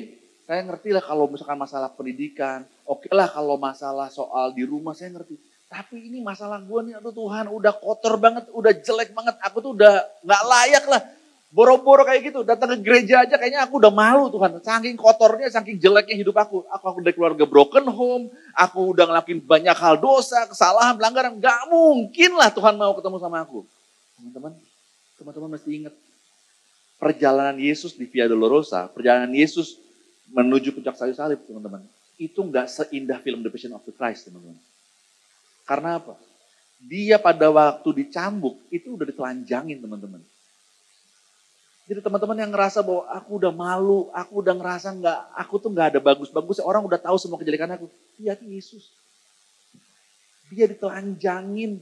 saya 0.44 0.60
ngerti 0.68 0.92
lah 0.92 1.04
kalau 1.04 1.32
misalkan 1.32 1.56
masalah 1.56 1.88
pendidikan, 1.96 2.68
oke 2.84 3.08
okay 3.08 3.12
lah 3.16 3.32
kalau 3.32 3.56
masalah 3.56 4.12
soal 4.12 4.52
di 4.52 4.68
rumah 4.68 4.92
saya 4.92 5.16
ngerti. 5.16 5.40
Tapi 5.74 6.06
ini 6.06 6.22
masalah 6.22 6.62
gue 6.62 6.80
nih, 6.86 7.02
aduh 7.02 7.10
Tuhan 7.10 7.50
udah 7.50 7.74
kotor 7.82 8.22
banget, 8.22 8.46
udah 8.54 8.70
jelek 8.78 9.10
banget, 9.10 9.34
aku 9.42 9.58
tuh 9.58 9.72
udah 9.74 10.06
gak 10.22 10.44
layak 10.46 10.86
lah. 10.86 11.02
Boro-boro 11.50 12.06
kayak 12.06 12.30
gitu, 12.30 12.46
datang 12.46 12.78
ke 12.78 12.78
gereja 12.82 13.26
aja 13.26 13.38
kayaknya 13.38 13.66
aku 13.66 13.82
udah 13.82 13.90
malu 13.90 14.30
Tuhan. 14.30 14.62
Saking 14.62 14.94
kotornya, 14.98 15.50
saking 15.50 15.82
jeleknya 15.82 16.18
hidup 16.18 16.38
aku. 16.38 16.62
Aku, 16.66 16.86
aku 16.94 17.00
dari 17.02 17.14
keluarga 17.18 17.46
broken 17.50 17.90
home, 17.90 18.30
aku 18.54 18.94
udah 18.94 19.06
ngelakuin 19.10 19.42
banyak 19.42 19.78
hal 19.78 19.98
dosa, 19.98 20.46
kesalahan, 20.46 20.94
pelanggaran. 20.94 21.38
Gak 21.42 21.70
mungkin 21.70 22.38
lah 22.38 22.54
Tuhan 22.54 22.78
mau 22.78 22.94
ketemu 22.94 23.18
sama 23.18 23.42
aku. 23.42 23.66
Teman-teman, 24.18 24.54
teman-teman 25.18 25.50
mesti 25.58 25.70
ingat. 25.74 25.94
Perjalanan 27.02 27.58
Yesus 27.58 27.98
di 27.98 28.06
Via 28.06 28.30
Dolorosa, 28.30 28.90
perjalanan 28.94 29.34
Yesus 29.34 29.78
menuju 30.34 30.74
puncak 30.74 30.98
salib 30.98 31.18
salib, 31.18 31.42
teman-teman. 31.50 31.82
Itu 32.18 32.46
nggak 32.46 32.66
seindah 32.66 33.22
film 33.22 33.42
The 33.42 33.50
Passion 33.50 33.74
of 33.74 33.82
the 33.86 33.94
Christ, 33.94 34.30
teman-teman. 34.30 34.58
Karena 35.64 36.00
apa? 36.00 36.20
Dia 36.84 37.16
pada 37.16 37.48
waktu 37.48 38.04
dicambuk, 38.04 38.60
itu 38.68 39.00
udah 39.00 39.08
ditelanjangin, 39.08 39.80
teman-teman. 39.80 40.20
Jadi 41.84 42.00
teman-teman 42.00 42.38
yang 42.40 42.52
ngerasa 42.52 42.80
bahwa 42.80 43.04
aku 43.12 43.30
udah 43.40 43.52
malu, 43.52 44.08
aku 44.16 44.40
udah 44.40 44.56
ngerasa 44.56 44.88
nggak, 44.96 45.20
aku 45.36 45.54
tuh 45.60 45.70
nggak 45.72 45.96
ada 45.96 46.00
bagus-bagus, 46.00 46.64
orang 46.64 46.84
udah 46.84 47.00
tahu 47.00 47.16
semua 47.20 47.40
kejelekan 47.40 47.76
aku. 47.76 47.88
Lihat 48.20 48.40
Yesus. 48.44 48.92
Dia 50.52 50.68
ditelanjangin, 50.68 51.80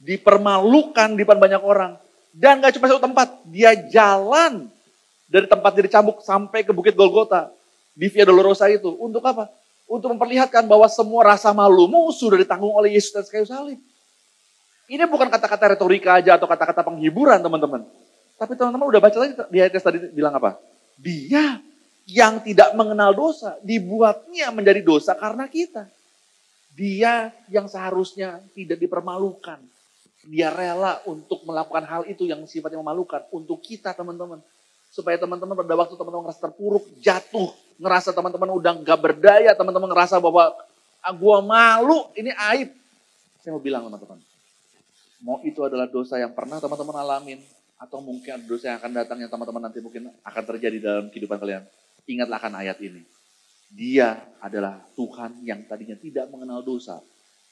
dipermalukan 0.00 1.16
di 1.16 1.22
depan 1.24 1.38
banyak 1.40 1.62
orang. 1.62 1.96
Dan 2.32 2.64
gak 2.64 2.80
cuma 2.80 2.88
satu 2.88 3.04
tempat, 3.04 3.28
dia 3.44 3.76
jalan 3.76 4.72
dari 5.28 5.44
tempat 5.44 5.70
dia 5.76 5.84
dicambuk 5.84 6.24
sampai 6.24 6.64
ke 6.64 6.72
Bukit 6.72 6.96
Golgota. 6.96 7.52
Di 7.92 8.08
Via 8.08 8.24
Dolorosa 8.24 8.72
itu. 8.72 8.88
Untuk 8.96 9.20
apa? 9.24 9.52
Untuk 9.92 10.08
memperlihatkan 10.16 10.64
bahwa 10.64 10.88
semua 10.88 11.36
rasa 11.36 11.52
malumu 11.52 12.08
sudah 12.16 12.40
ditanggung 12.40 12.72
oleh 12.72 12.96
Yesus 12.96 13.12
dan 13.12 13.28
kayu 13.28 13.44
salib. 13.44 13.76
Ini 14.88 15.04
bukan 15.04 15.28
kata-kata 15.28 15.76
retorika 15.76 16.16
aja 16.16 16.40
atau 16.40 16.48
kata-kata 16.48 16.80
penghiburan 16.80 17.36
teman-teman. 17.44 17.84
Tapi 18.40 18.56
teman-teman 18.56 18.88
udah 18.88 19.00
baca 19.04 19.16
tadi 19.20 19.36
di 19.52 19.58
ayat 19.60 19.76
tadi 19.76 20.08
bilang 20.16 20.32
apa? 20.32 20.56
Dia 20.96 21.60
yang 22.08 22.40
tidak 22.40 22.72
mengenal 22.72 23.12
dosa 23.12 23.60
dibuatnya 23.60 24.48
menjadi 24.48 24.80
dosa 24.80 25.12
karena 25.12 25.44
kita. 25.44 25.86
Dia 26.72 27.28
yang 27.52 27.68
seharusnya 27.68 28.40
tidak 28.56 28.80
dipermalukan. 28.80 29.60
Dia 30.24 30.48
rela 30.48 31.04
untuk 31.04 31.44
melakukan 31.44 31.84
hal 31.84 32.02
itu 32.08 32.24
yang 32.24 32.40
sifatnya 32.48 32.80
memalukan 32.80 33.28
untuk 33.28 33.60
kita 33.60 33.92
teman-teman. 33.92 34.40
Supaya 34.88 35.20
teman-teman 35.20 35.52
pada 35.52 35.76
waktu 35.76 35.94
teman-teman 36.00 36.32
ngerasa 36.32 36.42
terpuruk, 36.48 36.84
jatuh, 37.04 37.52
ngerasa 37.78 38.10
teman-teman 38.12 38.50
udah 38.56 38.72
nggak 38.82 38.98
berdaya, 38.98 39.50
teman-teman 39.56 39.88
ngerasa 39.92 40.18
bahwa 40.18 40.52
ah, 41.00 41.14
gua 41.14 41.38
malu, 41.40 42.08
ini 42.18 42.32
aib. 42.52 42.72
Saya 43.42 43.56
mau 43.56 43.62
bilang 43.62 43.86
teman-teman, 43.88 44.18
mau 45.22 45.38
itu 45.42 45.60
adalah 45.62 45.90
dosa 45.90 46.18
yang 46.18 46.32
pernah 46.32 46.62
teman-teman 46.62 46.96
alamin, 47.00 47.40
atau 47.82 47.98
mungkin 47.98 48.38
ada 48.38 48.44
dosa 48.46 48.70
yang 48.70 48.78
akan 48.78 48.92
datang 48.94 49.18
yang 49.18 49.30
teman-teman 49.30 49.62
nanti 49.66 49.82
mungkin 49.82 50.14
akan 50.22 50.42
terjadi 50.54 50.78
dalam 50.78 51.04
kehidupan 51.10 51.38
kalian. 51.42 51.66
Ingatlah 52.06 52.38
akan 52.38 52.54
ayat 52.62 52.78
ini. 52.78 53.02
Dia 53.72 54.22
adalah 54.38 54.78
Tuhan 54.94 55.42
yang 55.42 55.66
tadinya 55.66 55.98
tidak 55.98 56.30
mengenal 56.30 56.62
dosa, 56.62 57.02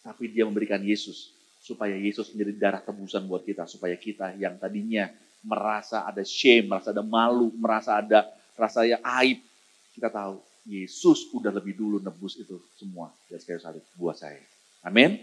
tapi 0.06 0.30
dia 0.30 0.46
memberikan 0.46 0.78
Yesus 0.78 1.34
supaya 1.60 1.98
Yesus 1.98 2.32
menjadi 2.32 2.52
darah 2.56 2.82
tebusan 2.84 3.26
buat 3.26 3.42
kita, 3.42 3.66
supaya 3.66 3.98
kita 3.98 4.38
yang 4.38 4.56
tadinya 4.56 5.10
merasa 5.42 6.06
ada 6.06 6.22
shame, 6.22 6.68
merasa 6.68 6.92
ada 6.92 7.04
malu, 7.04 7.50
merasa 7.56 7.98
ada 7.98 8.28
rasa 8.56 8.84
ya 8.84 9.00
aib, 9.24 9.40
kita 9.94 10.08
tahu 10.08 10.40
Yesus 10.68 11.32
udah 11.32 11.50
lebih 11.50 11.74
dulu 11.74 11.98
nebus 11.98 12.36
itu 12.36 12.60
semua 12.76 13.10
dari 13.26 13.42
kayu 13.42 13.60
salib 13.60 13.84
buat 13.96 14.14
saya. 14.14 14.38
Amin. 14.84 15.18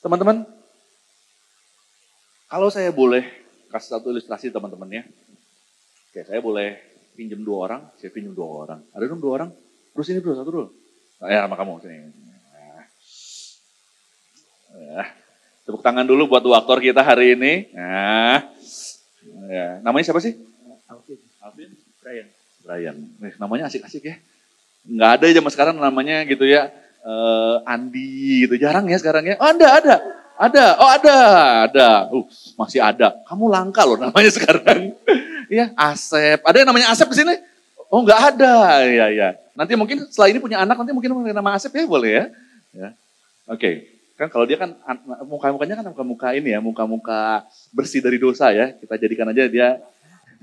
Teman-teman, 0.00 0.44
kalau 2.48 2.68
saya 2.72 2.88
boleh 2.92 3.24
kasih 3.68 3.96
satu 3.96 4.10
ilustrasi 4.12 4.48
teman-teman 4.48 4.88
ya. 4.90 5.02
Oke, 6.10 6.26
saya 6.26 6.40
boleh 6.42 6.80
pinjam 7.14 7.38
dua 7.44 7.70
orang, 7.70 7.82
saya 8.00 8.10
pinjam 8.10 8.34
dua 8.34 8.66
orang. 8.66 8.80
Ada 8.96 9.04
dong 9.06 9.22
dua 9.22 9.32
orang? 9.38 9.50
Terus 9.94 10.06
ini 10.10 10.18
bro, 10.24 10.34
satu 10.34 10.50
dulu. 10.50 10.68
Oh, 11.20 11.28
ya, 11.28 11.44
sama 11.44 11.54
kamu 11.54 11.84
sini. 11.84 11.96
Ya. 14.80 15.04
Tepuk 15.68 15.84
tangan 15.84 16.08
dulu 16.08 16.26
buat 16.30 16.42
dua 16.42 16.64
aktor 16.64 16.80
kita 16.80 17.04
hari 17.04 17.36
ini. 17.36 17.68
Nah, 17.76 18.40
ya. 19.52 19.78
namanya 19.84 20.10
siapa 20.10 20.22
sih? 20.24 20.34
Alvin. 20.88 21.20
Alvin? 21.44 21.70
Brian. 22.00 22.39
Brian. 22.70 23.02
Eh, 23.18 23.34
namanya 23.34 23.66
asik-asik 23.66 24.06
ya. 24.06 24.16
Nggak 24.86 25.10
ada 25.18 25.24
aja 25.26 25.40
mas 25.42 25.58
sekarang 25.58 25.74
namanya 25.74 26.22
gitu 26.22 26.46
ya. 26.46 26.70
Uh, 27.02 27.58
Andi 27.66 28.46
gitu. 28.46 28.54
Jarang 28.62 28.86
ya 28.86 28.94
sekarang 29.02 29.26
ya. 29.26 29.34
Oh, 29.42 29.50
ada, 29.50 29.66
ada. 29.74 29.94
Ada, 30.40 30.64
oh 30.78 30.88
ada, 30.88 31.16
ada. 31.66 31.88
Uh, 32.14 32.24
masih 32.54 32.78
ada. 32.78 33.18
Kamu 33.26 33.50
langka 33.50 33.82
loh 33.82 33.98
namanya 33.98 34.30
sekarang. 34.38 34.94
Iya, 35.50 35.74
Asep. 35.74 36.46
Ada 36.46 36.62
yang 36.62 36.68
namanya 36.70 36.94
Asep 36.94 37.10
di 37.10 37.18
sini? 37.18 37.34
Oh 37.90 38.06
nggak 38.06 38.38
ada, 38.38 38.86
ya 38.86 39.10
ya. 39.10 39.28
Nanti 39.58 39.74
mungkin 39.74 40.06
setelah 40.06 40.30
ini 40.30 40.38
punya 40.38 40.62
anak, 40.62 40.78
nanti 40.78 40.94
mungkin 40.94 41.10
nama 41.34 41.58
Asep 41.58 41.74
ya 41.74 41.84
boleh 41.90 42.12
ya. 42.14 42.24
ya. 42.70 42.88
Oke, 43.50 43.58
okay. 43.58 43.74
kan 44.14 44.30
kalau 44.30 44.46
dia 44.46 44.54
kan 44.54 44.78
muka-mukanya 45.26 45.82
kan 45.82 45.86
muka-muka 45.90 46.28
ini 46.38 46.54
ya, 46.54 46.62
muka-muka 46.62 47.44
bersih 47.74 47.98
dari 47.98 48.16
dosa 48.22 48.54
ya. 48.54 48.70
Kita 48.78 48.94
jadikan 48.94 49.26
aja 49.28 49.50
dia, 49.50 49.82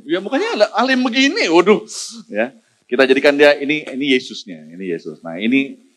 ya 0.05 0.19
mukanya 0.21 0.67
alim 0.77 1.01
begini, 1.01 1.49
waduh. 1.49 1.81
Ya, 2.29 2.53
kita 2.85 3.07
jadikan 3.07 3.33
dia 3.33 3.57
ini 3.57 3.87
ini 3.87 4.13
Yesusnya, 4.13 4.67
ini 4.69 4.93
Yesus. 4.93 5.23
Nah 5.25 5.41
ini 5.41 5.87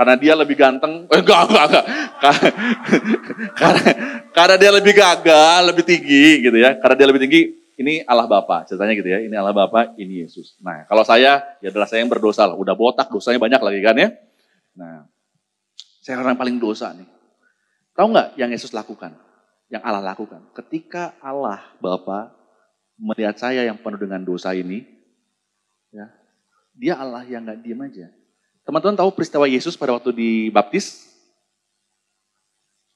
karena 0.00 0.16
dia 0.16 0.32
lebih 0.32 0.56
ganteng, 0.56 1.04
eh, 1.12 1.20
enggak, 1.20 1.40
enggak, 1.44 1.64
enggak. 1.68 1.84
karena, 3.52 3.82
karena 4.36 4.54
dia 4.56 4.70
lebih 4.72 4.92
gagah, 4.96 5.60
lebih 5.68 5.84
tinggi 5.84 6.40
gitu 6.40 6.56
ya. 6.56 6.80
Karena 6.80 6.96
dia 6.96 7.06
lebih 7.10 7.20
tinggi, 7.20 7.52
ini 7.76 8.00
Allah 8.08 8.24
Bapa, 8.24 8.64
ceritanya 8.64 8.96
gitu 8.96 9.12
ya. 9.12 9.20
Ini 9.20 9.34
Allah 9.36 9.52
Bapa, 9.52 9.92
ini 10.00 10.24
Yesus. 10.24 10.56
Nah, 10.64 10.88
kalau 10.88 11.04
saya, 11.04 11.44
ya 11.60 11.68
adalah 11.68 11.84
saya 11.84 12.00
yang 12.00 12.08
berdosa 12.08 12.48
lah. 12.48 12.56
Udah 12.56 12.72
botak, 12.72 13.12
dosanya 13.12 13.36
banyak 13.36 13.60
lagi 13.60 13.80
kan 13.84 13.96
ya. 14.00 14.08
Nah, 14.72 15.04
saya 16.00 16.16
orang 16.24 16.40
paling 16.40 16.56
dosa 16.56 16.96
nih. 16.96 17.04
Tahu 17.92 18.06
nggak 18.08 18.40
yang 18.40 18.48
Yesus 18.48 18.72
lakukan? 18.72 19.12
Yang 19.68 19.82
Allah 19.84 20.16
lakukan. 20.16 20.40
Ketika 20.56 21.12
Allah 21.20 21.60
Bapa 21.76 22.39
melihat 23.00 23.40
saya 23.40 23.64
yang 23.64 23.80
penuh 23.80 23.96
dengan 23.96 24.20
dosa 24.20 24.52
ini, 24.52 24.84
ya, 25.88 26.12
dia 26.76 26.94
Allah 27.00 27.24
yang 27.24 27.48
nggak 27.48 27.60
diem 27.64 27.80
aja. 27.80 28.06
Teman-teman 28.68 29.00
tahu 29.00 29.10
peristiwa 29.16 29.48
Yesus 29.48 29.74
pada 29.74 29.96
waktu 29.96 30.12
dibaptis? 30.12 31.08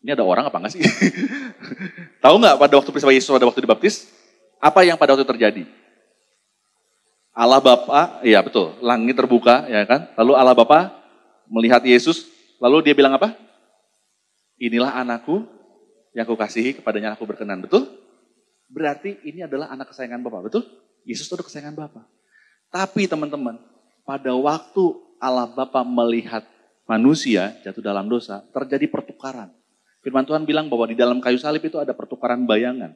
Ini 0.04 0.12
ada 0.12 0.20
orang 0.20 0.44
apa 0.44 0.60
enggak 0.60 0.76
sih? 0.76 0.84
tahu 2.24 2.36
nggak 2.36 2.60
pada 2.60 2.74
waktu 2.76 2.90
peristiwa 2.92 3.16
Yesus 3.16 3.32
pada 3.32 3.48
waktu 3.48 3.64
dibaptis? 3.64 4.04
Apa 4.60 4.84
yang 4.84 5.00
pada 5.00 5.16
waktu 5.16 5.24
terjadi? 5.24 5.64
Allah 7.34 7.58
Bapa, 7.58 8.22
iya 8.22 8.38
betul, 8.44 8.78
langit 8.78 9.18
terbuka, 9.18 9.66
ya 9.66 9.82
kan? 9.88 10.06
Lalu 10.14 10.32
Allah 10.38 10.54
Bapa 10.54 10.94
melihat 11.50 11.82
Yesus, 11.82 12.30
lalu 12.62 12.86
dia 12.86 12.94
bilang 12.94 13.16
apa? 13.18 13.34
Inilah 14.54 14.94
anakku 15.02 15.42
yang 16.14 16.30
aku 16.30 16.38
kasihi, 16.38 16.78
kepadanya 16.78 17.18
aku 17.18 17.26
berkenan, 17.26 17.58
betul? 17.58 17.90
Berarti 18.68 19.20
ini 19.28 19.44
adalah 19.44 19.70
anak 19.70 19.92
kesayangan 19.92 20.24
Bapak, 20.24 20.50
betul? 20.50 20.64
Yesus 21.04 21.28
itu 21.28 21.36
kesayangan 21.36 21.76
Bapak. 21.76 22.04
Tapi 22.72 23.06
teman-teman, 23.06 23.60
pada 24.02 24.32
waktu 24.34 24.82
Allah 25.20 25.48
Bapa 25.48 25.86
melihat 25.86 26.44
manusia 26.84 27.56
jatuh 27.64 27.80
dalam 27.80 28.08
dosa, 28.08 28.44
terjadi 28.52 28.88
pertukaran. 28.88 29.52
Firman 30.04 30.28
Tuhan 30.28 30.44
bilang 30.44 30.68
bahwa 30.68 30.84
di 30.84 30.96
dalam 30.96 31.16
kayu 31.20 31.40
salib 31.40 31.64
itu 31.64 31.80
ada 31.80 31.96
pertukaran 31.96 32.44
bayangan. 32.44 32.92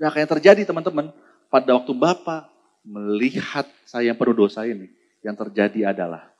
Nah, 0.00 0.08
kayak 0.10 0.26
yang 0.26 0.32
terjadi 0.38 0.62
teman-teman, 0.66 1.14
pada 1.46 1.78
waktu 1.78 1.92
Bapak 1.94 2.50
melihat 2.82 3.68
saya 3.86 4.10
yang 4.10 4.18
penuh 4.18 4.34
dosa 4.34 4.66
ini, 4.66 4.90
yang 5.22 5.36
terjadi 5.38 5.94
adalah 5.94 6.32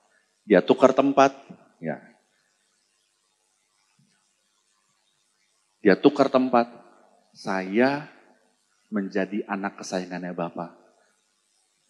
dia 0.43 0.65
tukar 0.65 0.91
tempat, 0.91 1.31
ya. 1.79 2.01
Dia 5.81 5.95
tukar 5.95 6.27
tempat, 6.27 6.67
saya 7.31 8.11
menjadi 8.91 9.47
anak 9.47 9.81
kesayangannya 9.81 10.35
Bapak. 10.35 10.77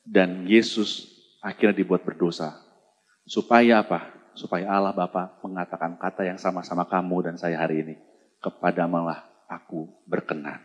Dan 0.05 0.45
Yesus 0.47 1.09
akhirnya 1.41 1.81
dibuat 1.81 2.05
berdosa. 2.05 2.61
Supaya 3.25 3.81
apa? 3.83 4.13
Supaya 4.37 4.71
Allah 4.71 4.95
Bapa 4.95 5.41
mengatakan 5.43 5.97
kata 5.97 6.29
yang 6.29 6.39
sama-sama 6.39 6.87
kamu 6.87 7.33
dan 7.33 7.35
saya 7.41 7.61
hari 7.61 7.83
ini. 7.83 7.97
Kepada 8.41 8.89
malah 8.89 9.27
aku 9.49 9.89
berkenan. 10.09 10.61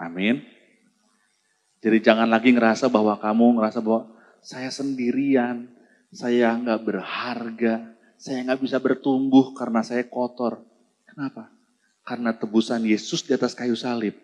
Amin. 0.00 0.42
Jadi 1.84 2.00
jangan 2.00 2.26
lagi 2.26 2.50
ngerasa 2.50 2.88
bahwa 2.88 3.20
kamu 3.20 3.60
ngerasa 3.60 3.84
bahwa 3.84 4.08
saya 4.40 4.72
sendirian, 4.72 5.68
saya 6.10 6.56
nggak 6.56 6.80
berharga, 6.80 7.92
saya 8.16 8.40
nggak 8.40 8.60
bisa 8.64 8.80
bertumbuh 8.80 9.52
karena 9.52 9.84
saya 9.84 10.08
kotor. 10.08 10.64
Kenapa? 11.04 11.52
Karena 12.02 12.32
tebusan 12.32 12.82
Yesus 12.88 13.22
di 13.22 13.36
atas 13.36 13.52
kayu 13.52 13.76
salib. 13.76 14.23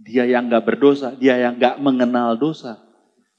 Dia 0.00 0.24
yang 0.24 0.48
nggak 0.48 0.64
berdosa, 0.64 1.12
dia 1.12 1.36
yang 1.36 1.60
nggak 1.60 1.76
mengenal 1.76 2.32
dosa, 2.40 2.80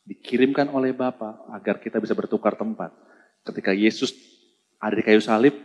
dikirimkan 0.06 0.69
oleh 0.69 0.93
Bapa 0.93 1.41
agar 1.50 1.82
kita 1.82 1.97
bisa 1.97 2.13
bertukar 2.13 2.54
tempat. 2.54 2.93
Ketika 3.41 3.74
Yesus 3.74 4.13
ada 4.78 4.93
di 4.93 5.02
kayu 5.02 5.17
salib, 5.17 5.58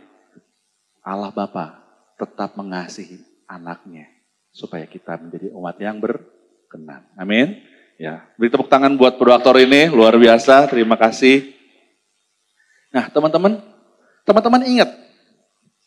Allah 1.05 1.29
Bapa 1.29 1.85
tetap 2.17 2.57
mengasihi 2.57 3.21
anaknya 3.45 4.09
supaya 4.49 4.89
kita 4.89 5.21
menjadi 5.21 5.53
umat 5.53 5.77
yang 5.77 6.01
berkenan. 6.01 7.05
Amin. 7.13 7.61
Ya, 7.97 8.25
beri 8.37 8.53
tepuk 8.53 8.69
tangan 8.69 8.93
buat 8.93 9.17
proaktor 9.17 9.57
ini, 9.57 9.89
luar 9.89 10.17
biasa. 10.17 10.69
Terima 10.69 10.97
kasih. 10.97 11.53
Nah, 12.93 13.09
teman-teman, 13.09 13.61
teman-teman 14.21 14.61
ingat 14.65 14.89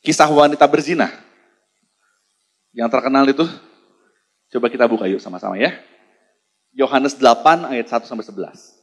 kisah 0.02 0.26
wanita 0.26 0.66
berzina 0.66 1.10
yang 2.74 2.90
terkenal 2.90 3.26
itu? 3.26 3.46
Coba 4.50 4.66
kita 4.66 4.90
buka 4.90 5.06
yuk 5.06 5.22
sama-sama 5.22 5.54
ya. 5.54 5.78
Yohanes 6.74 7.14
8 7.14 7.70
ayat 7.70 7.86
1 7.86 8.02
sampai 8.02 8.26
11. 8.26 8.82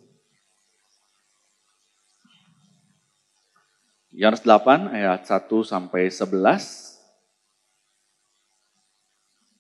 Yohanes 4.16 4.42
8 4.48 4.96
ayat 4.96 5.22
1 5.28 5.64
sampai 5.68 6.08
11. 6.08 6.96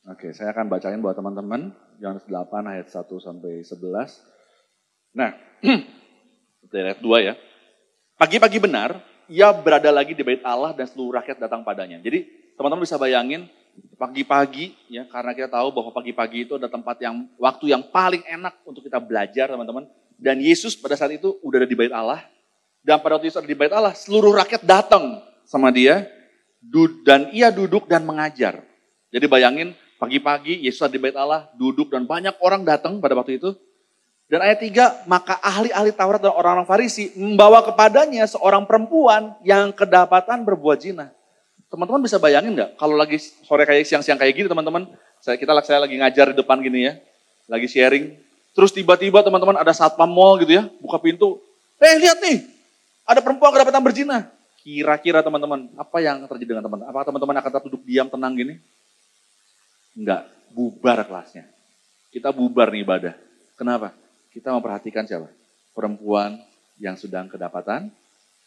Oke, 0.07 0.31
saya 0.31 0.55
akan 0.55 0.71
bacain 0.71 1.03
buat 1.03 1.19
teman-teman. 1.19 1.75
Yohanes 1.99 2.23
8 2.23 2.71
ayat 2.71 2.87
1 2.87 3.19
sampai 3.19 3.67
11. 3.67 4.23
Nah, 5.11 5.35
dari 6.71 6.85
ayat 6.87 7.03
2 7.03 7.27
ya. 7.27 7.35
Pagi-pagi 8.15 8.63
benar, 8.63 9.03
ia 9.27 9.51
berada 9.51 9.91
lagi 9.91 10.15
di 10.15 10.23
bait 10.23 10.39
Allah 10.47 10.71
dan 10.71 10.87
seluruh 10.87 11.19
rakyat 11.19 11.37
datang 11.43 11.67
padanya. 11.67 11.99
Jadi 11.99 12.23
teman-teman 12.55 12.87
bisa 12.87 12.95
bayangin 12.95 13.51
pagi-pagi 13.97 14.77
ya 14.87 15.09
karena 15.09 15.33
kita 15.33 15.49
tahu 15.49 15.73
bahwa 15.73 15.89
pagi-pagi 15.93 16.45
itu 16.45 16.53
ada 16.55 16.69
tempat 16.69 17.01
yang 17.01 17.25
waktu 17.41 17.73
yang 17.73 17.83
paling 17.89 18.21
enak 18.25 18.61
untuk 18.67 18.85
kita 18.85 19.01
belajar 19.01 19.49
teman-teman. 19.49 19.89
Dan 20.17 20.41
Yesus 20.41 20.73
pada 20.73 20.97
saat 20.97 21.13
itu 21.13 21.37
udah 21.45 21.63
ada 21.63 21.69
di 21.69 21.77
bait 21.77 21.93
Allah. 21.93 22.25
Dan 22.81 23.01
pada 23.01 23.19
waktu 23.19 23.29
Yesus 23.29 23.41
ada 23.41 23.49
di 23.49 23.57
bait 23.57 23.73
Allah, 23.73 23.93
seluruh 23.93 24.33
rakyat 24.37 24.65
datang 24.65 25.21
sama 25.45 25.69
dia 25.69 26.07
dan 27.05 27.29
ia 27.33 27.53
duduk 27.53 27.85
dan 27.85 28.05
mengajar. 28.05 28.65
Jadi 29.13 29.25
bayangin 29.29 29.77
Pagi-pagi 29.97 30.61
Yesus 30.61 30.85
ada 30.85 30.93
di 30.93 31.01
bait 31.01 31.17
Allah, 31.17 31.49
duduk 31.57 31.89
dan 31.89 32.05
banyak 32.05 32.37
orang 32.45 32.61
datang 32.61 33.01
pada 33.01 33.17
waktu 33.17 33.41
itu. 33.41 33.57
Dan 34.29 34.45
ayat 34.45 34.61
3, 34.61 35.09
maka 35.09 35.41
ahli-ahli 35.41 35.89
Taurat 35.89 36.21
dan 36.21 36.37
orang-orang 36.37 36.69
Farisi 36.69 37.09
membawa 37.17 37.65
kepadanya 37.65 38.29
seorang 38.29 38.69
perempuan 38.69 39.33
yang 39.41 39.73
kedapatan 39.73 40.45
berbuat 40.45 40.77
zina. 40.85 41.16
Teman-teman 41.67 41.99
bisa 41.99 42.15
bayangin 42.15 42.55
nggak 42.55 42.79
kalau 42.79 42.95
lagi 42.95 43.19
sore 43.19 43.67
kayak 43.67 43.83
siang-siang 43.83 44.15
kayak 44.15 44.33
gini 44.35 44.47
teman-teman, 44.47 44.87
saya 45.19 45.35
kita 45.35 45.51
saya 45.67 45.83
lagi 45.83 45.99
ngajar 45.99 46.31
di 46.31 46.39
depan 46.39 46.63
gini 46.63 46.87
ya, 46.87 46.93
lagi 47.51 47.67
sharing, 47.67 48.15
terus 48.55 48.71
tiba-tiba 48.71 49.19
teman-teman 49.19 49.59
ada 49.59 49.75
satpam 49.75 50.07
mall 50.07 50.39
gitu 50.39 50.55
ya, 50.55 50.63
buka 50.79 50.95
pintu, 51.03 51.43
eh 51.83 51.99
lihat 51.99 52.23
nih, 52.23 52.47
ada 53.03 53.19
perempuan 53.19 53.51
kedapatan 53.51 53.83
berzina. 53.83 54.31
Kira-kira 54.63 55.23
teman-teman, 55.23 55.71
apa 55.79 55.97
yang 56.03 56.27
terjadi 56.27 56.59
dengan 56.59 56.65
teman-teman? 56.67 56.91
Apa 56.91 57.07
teman-teman 57.07 57.35
akan 57.39 57.49
tetap 57.55 57.63
duduk 57.71 57.83
diam 57.87 58.11
tenang 58.11 58.35
gini? 58.35 58.59
Enggak, 59.95 60.27
bubar 60.51 61.07
kelasnya. 61.07 61.47
Kita 62.11 62.35
bubar 62.35 62.75
nih 62.75 62.83
ibadah. 62.83 63.15
Kenapa? 63.55 63.95
Kita 64.31 64.51
memperhatikan 64.51 65.07
siapa? 65.07 65.31
Perempuan 65.71 66.35
yang 66.83 66.99
sedang 66.99 67.31
kedapatan 67.31 67.87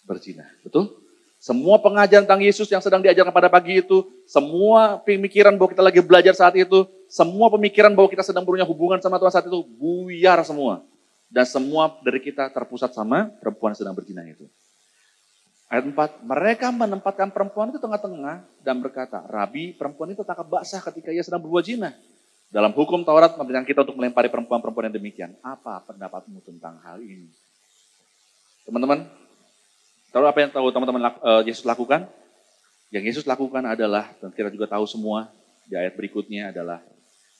berzina. 0.05 0.45
Betul? 0.61 0.93
Semua 1.41 1.81
pengajaran 1.81 2.29
tentang 2.29 2.45
Yesus 2.45 2.69
yang 2.69 2.85
sedang 2.85 3.01
diajarkan 3.01 3.33
pada 3.33 3.49
pagi 3.49 3.81
itu, 3.81 4.05
semua 4.29 5.01
pemikiran 5.01 5.57
bahwa 5.57 5.73
kita 5.73 5.81
lagi 5.81 6.05
belajar 6.05 6.37
saat 6.37 6.53
itu, 6.53 6.85
semua 7.09 7.49
pemikiran 7.49 7.97
bahwa 7.97 8.13
kita 8.13 8.21
sedang 8.21 8.45
punya 8.45 8.61
hubungan 8.69 9.01
sama 9.01 9.17
Tuhan 9.17 9.33
saat 9.33 9.49
itu, 9.49 9.65
buyar 9.81 10.37
semua. 10.45 10.85
Dan 11.33 11.49
semua 11.49 11.97
dari 12.05 12.21
kita 12.21 12.45
terpusat 12.53 12.93
sama 12.93 13.33
perempuan 13.41 13.73
yang 13.73 13.81
sedang 13.81 13.97
berzina 13.97 14.21
itu. 14.29 14.45
Ayat 15.73 15.89
4, 15.89 16.29
mereka 16.29 16.69
menempatkan 16.77 17.33
perempuan 17.33 17.73
itu 17.73 17.81
tengah-tengah 17.81 18.45
dan 18.61 18.77
berkata, 18.85 19.25
Rabi, 19.25 19.73
perempuan 19.73 20.13
itu 20.13 20.21
tangkap 20.21 20.45
basah 20.45 20.85
ketika 20.93 21.09
ia 21.09 21.25
sedang 21.25 21.41
berbuat 21.41 21.65
zina. 21.65 21.97
Dalam 22.53 22.75
hukum 22.77 23.01
Taurat 23.01 23.33
memberikan 23.41 23.65
kita 23.65 23.87
untuk 23.87 23.97
melempari 23.97 24.29
perempuan-perempuan 24.29 24.93
yang 24.93 24.97
demikian. 25.01 25.31
Apa 25.41 25.89
pendapatmu 25.89 26.43
tentang 26.45 26.83
hal 26.85 27.01
ini? 27.01 27.33
Teman-teman, 28.67 29.09
tahu 30.11 30.27
apa 30.27 30.39
yang 30.43 30.51
tahu 30.51 30.67
teman-teman 30.75 31.15
uh, 31.23 31.43
Yesus 31.47 31.63
lakukan? 31.65 32.07
Yang 32.91 33.05
Yesus 33.15 33.25
lakukan 33.27 33.63
adalah, 33.63 34.11
dan 34.19 34.35
kita 34.35 34.51
juga 34.51 34.67
tahu 34.67 34.83
semua 34.85 35.31
di 35.71 35.79
ayat 35.79 35.95
berikutnya 35.95 36.51
adalah, 36.51 36.83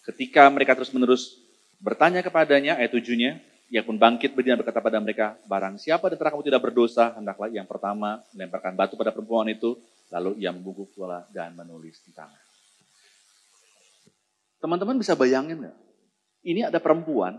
ketika 0.07 0.47
mereka 0.47 0.79
terus-menerus 0.79 1.35
bertanya 1.83 2.23
kepadanya, 2.23 2.79
ayat 2.79 2.95
tujuhnya, 2.95 3.43
ia 3.71 3.83
pun 3.83 3.99
bangkit 3.99 4.35
berdiri 4.35 4.55
dan 4.55 4.59
berkata 4.63 4.79
pada 4.79 4.99
mereka, 5.03 5.39
barang 5.47 5.79
siapa 5.83 6.07
di 6.11 6.15
antara 6.15 6.35
kamu 6.35 6.43
tidak 6.47 6.63
berdosa, 6.63 7.15
hendaklah 7.19 7.51
yang 7.51 7.67
pertama 7.67 8.23
melemparkan 8.35 8.79
batu 8.79 8.95
pada 8.95 9.11
perempuan 9.11 9.51
itu, 9.51 9.75
lalu 10.11 10.39
ia 10.43 10.51
membungkuk 10.55 10.95
bola 10.95 11.27
dan 11.31 11.55
menulis 11.55 11.99
di 12.03 12.11
tangan. 12.15 12.43
Teman-teman 14.63 14.99
bisa 14.99 15.15
bayangin 15.15 15.67
nggak? 15.67 15.77
Ini 16.47 16.71
ada 16.71 16.79
perempuan 16.79 17.39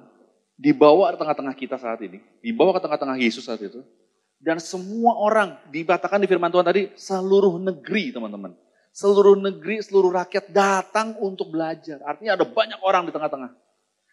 dibawa 0.55 1.11
ke 1.15 1.17
tengah-tengah 1.19 1.55
kita 1.55 1.75
saat 1.79 1.99
ini, 2.03 2.19
dibawa 2.39 2.75
ke 2.75 2.81
tengah-tengah 2.83 3.17
Yesus 3.19 3.47
saat 3.47 3.59
itu, 3.59 3.83
dan 4.41 4.57
semua 4.57 5.13
orang 5.21 5.53
dibatakan 5.69 6.17
di 6.17 6.25
firman 6.25 6.49
Tuhan 6.49 6.65
tadi, 6.65 6.89
seluruh 6.97 7.61
negeri 7.61 8.09
teman-teman. 8.09 8.57
Seluruh 8.91 9.37
negeri, 9.37 9.79
seluruh 9.85 10.09
rakyat 10.11 10.49
datang 10.49 11.15
untuk 11.21 11.53
belajar. 11.53 12.01
Artinya 12.03 12.35
ada 12.35 12.43
banyak 12.43 12.81
orang 12.81 13.05
di 13.07 13.13
tengah-tengah. 13.13 13.53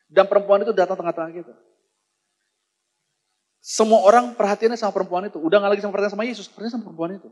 Dan 0.07 0.29
perempuan 0.29 0.63
itu 0.63 0.77
datang 0.77 1.01
tengah-tengah 1.01 1.33
kita. 1.33 1.55
Semua 3.59 4.05
orang 4.05 4.37
perhatiannya 4.37 4.79
sama 4.79 4.93
perempuan 4.93 5.27
itu. 5.27 5.41
Udah 5.41 5.59
gak 5.65 5.73
lagi 5.75 5.83
sama 5.83 5.93
perhatian 5.97 6.15
sama 6.15 6.29
Yesus, 6.29 6.47
perhatian 6.47 6.79
sama 6.79 6.87
perempuan 6.93 7.17
itu. 7.19 7.29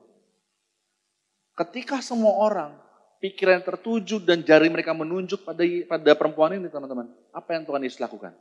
Ketika 1.57 2.01
semua 2.01 2.33
orang 2.35 2.75
pikiran 3.21 3.65
tertuju 3.65 4.21
dan 4.21 4.45
jari 4.45 4.69
mereka 4.69 4.93
menunjuk 4.93 5.45
pada 5.45 5.65
pada 5.89 6.11
perempuan 6.17 6.57
ini 6.57 6.69
teman-teman. 6.69 7.09
Apa 7.33 7.57
yang 7.57 7.65
Tuhan 7.65 7.83
Yesus 7.85 8.01
lakukan? 8.01 8.37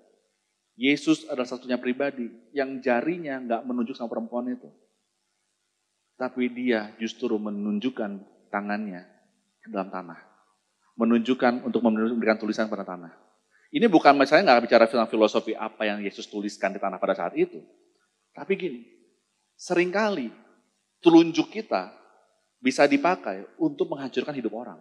Yesus 0.75 1.23
adalah 1.31 1.47
satunya 1.47 1.79
pribadi 1.79 2.27
yang 2.51 2.83
jarinya 2.83 3.39
nggak 3.39 3.61
menunjuk 3.63 3.95
sama 3.95 4.11
perempuan 4.11 4.51
itu. 4.51 4.67
Tapi 6.19 6.51
dia 6.51 6.91
justru 6.99 7.35
menunjukkan 7.39 8.11
tangannya 8.51 9.03
ke 9.63 9.67
dalam 9.71 9.87
tanah. 9.91 10.19
Menunjukkan 10.95 11.63
untuk 11.67 11.83
memberikan 11.83 12.39
tulisan 12.39 12.67
pada 12.71 12.87
tanah. 12.87 13.11
Ini 13.71 13.91
bukan 13.91 14.15
misalnya 14.15 14.55
nggak 14.55 14.63
bicara 14.67 14.85
film 14.87 15.07
filosofi 15.11 15.51
apa 15.51 15.83
yang 15.83 15.99
Yesus 15.99 16.27
tuliskan 16.31 16.71
di 16.71 16.79
tanah 16.79 16.99
pada 16.99 17.15
saat 17.15 17.35
itu. 17.35 17.59
Tapi 18.31 18.55
gini, 18.55 18.83
sering 19.55 19.91
kali 19.91 20.31
telunjuk 21.03 21.51
kita 21.51 21.91
bisa 22.59 22.87
dipakai 22.87 23.43
untuk 23.59 23.91
menghancurkan 23.91 24.35
hidup 24.35 24.55
orang. 24.55 24.79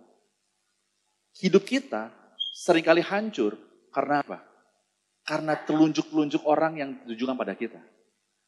Hidup 1.35 1.67
kita 1.67 2.15
sering 2.55 2.87
kali 2.87 3.03
hancur 3.03 3.59
karena 3.91 4.23
apa? 4.23 4.54
Karena 5.25 5.57
telunjuk-telunjuk 5.57 6.45
orang 6.45 6.77
yang 6.77 6.91
ditujukan 7.05 7.37
pada 7.37 7.57
kita. 7.57 7.81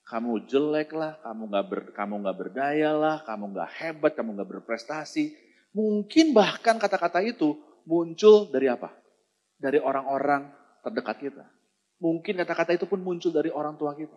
Kamu 0.07 0.47
jelek 0.47 0.95
lah, 0.95 1.19
kamu 1.25 1.43
nggak 1.51 1.67
ber, 1.67 1.81
kamu 1.97 2.15
nggak 2.23 2.37
berdaya 2.39 2.95
lah, 2.95 3.17
kamu 3.27 3.57
nggak 3.57 3.71
hebat, 3.81 4.13
kamu 4.15 4.39
nggak 4.39 4.51
berprestasi. 4.55 5.35
Mungkin 5.75 6.31
bahkan 6.37 6.79
kata-kata 6.79 7.25
itu 7.25 7.59
muncul 7.89 8.47
dari 8.53 8.71
apa? 8.71 8.93
Dari 9.59 9.81
orang-orang 9.81 10.53
terdekat 10.85 11.17
kita. 11.27 11.45
Mungkin 11.99 12.39
kata-kata 12.39 12.77
itu 12.77 12.85
pun 12.85 13.01
muncul 13.01 13.33
dari 13.33 13.49
orang 13.49 13.75
tua 13.81 13.97
kita. 13.97 14.15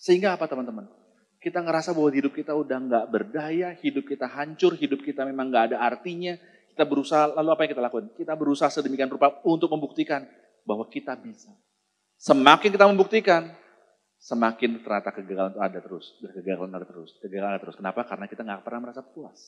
Sehingga 0.00 0.34
apa 0.34 0.48
teman-teman? 0.50 0.90
Kita 1.38 1.62
ngerasa 1.62 1.94
bahwa 1.94 2.10
hidup 2.10 2.32
kita 2.34 2.56
udah 2.56 2.78
nggak 2.82 3.06
berdaya, 3.12 3.76
hidup 3.78 4.08
kita 4.08 4.26
hancur, 4.26 4.74
hidup 4.74 5.04
kita 5.06 5.22
memang 5.28 5.52
nggak 5.52 5.74
ada 5.74 5.78
artinya. 5.82 6.34
Kita 6.72 6.88
berusaha, 6.88 7.30
lalu 7.36 7.48
apa 7.52 7.60
yang 7.62 7.70
kita 7.76 7.84
lakukan? 7.84 8.06
Kita 8.16 8.32
berusaha 8.34 8.70
sedemikian 8.72 9.12
rupa 9.12 9.38
untuk 9.44 9.68
membuktikan 9.70 10.24
bahwa 10.62 10.86
kita 10.88 11.14
bisa. 11.18 11.50
Semakin 12.18 12.70
kita 12.70 12.86
membuktikan, 12.86 13.50
semakin 14.22 14.78
ternyata 14.78 15.10
kegagalan 15.10 15.52
itu 15.54 15.60
ada 15.62 15.78
terus. 15.82 16.06
Kegagalan 16.22 16.72
ada 16.72 16.86
terus. 16.86 17.10
Kegagalan 17.18 17.52
ada 17.58 17.62
terus. 17.62 17.76
Kenapa? 17.78 18.06
Karena 18.06 18.26
kita 18.30 18.42
nggak 18.46 18.62
pernah 18.62 18.80
merasa 18.88 19.02
puas. 19.02 19.38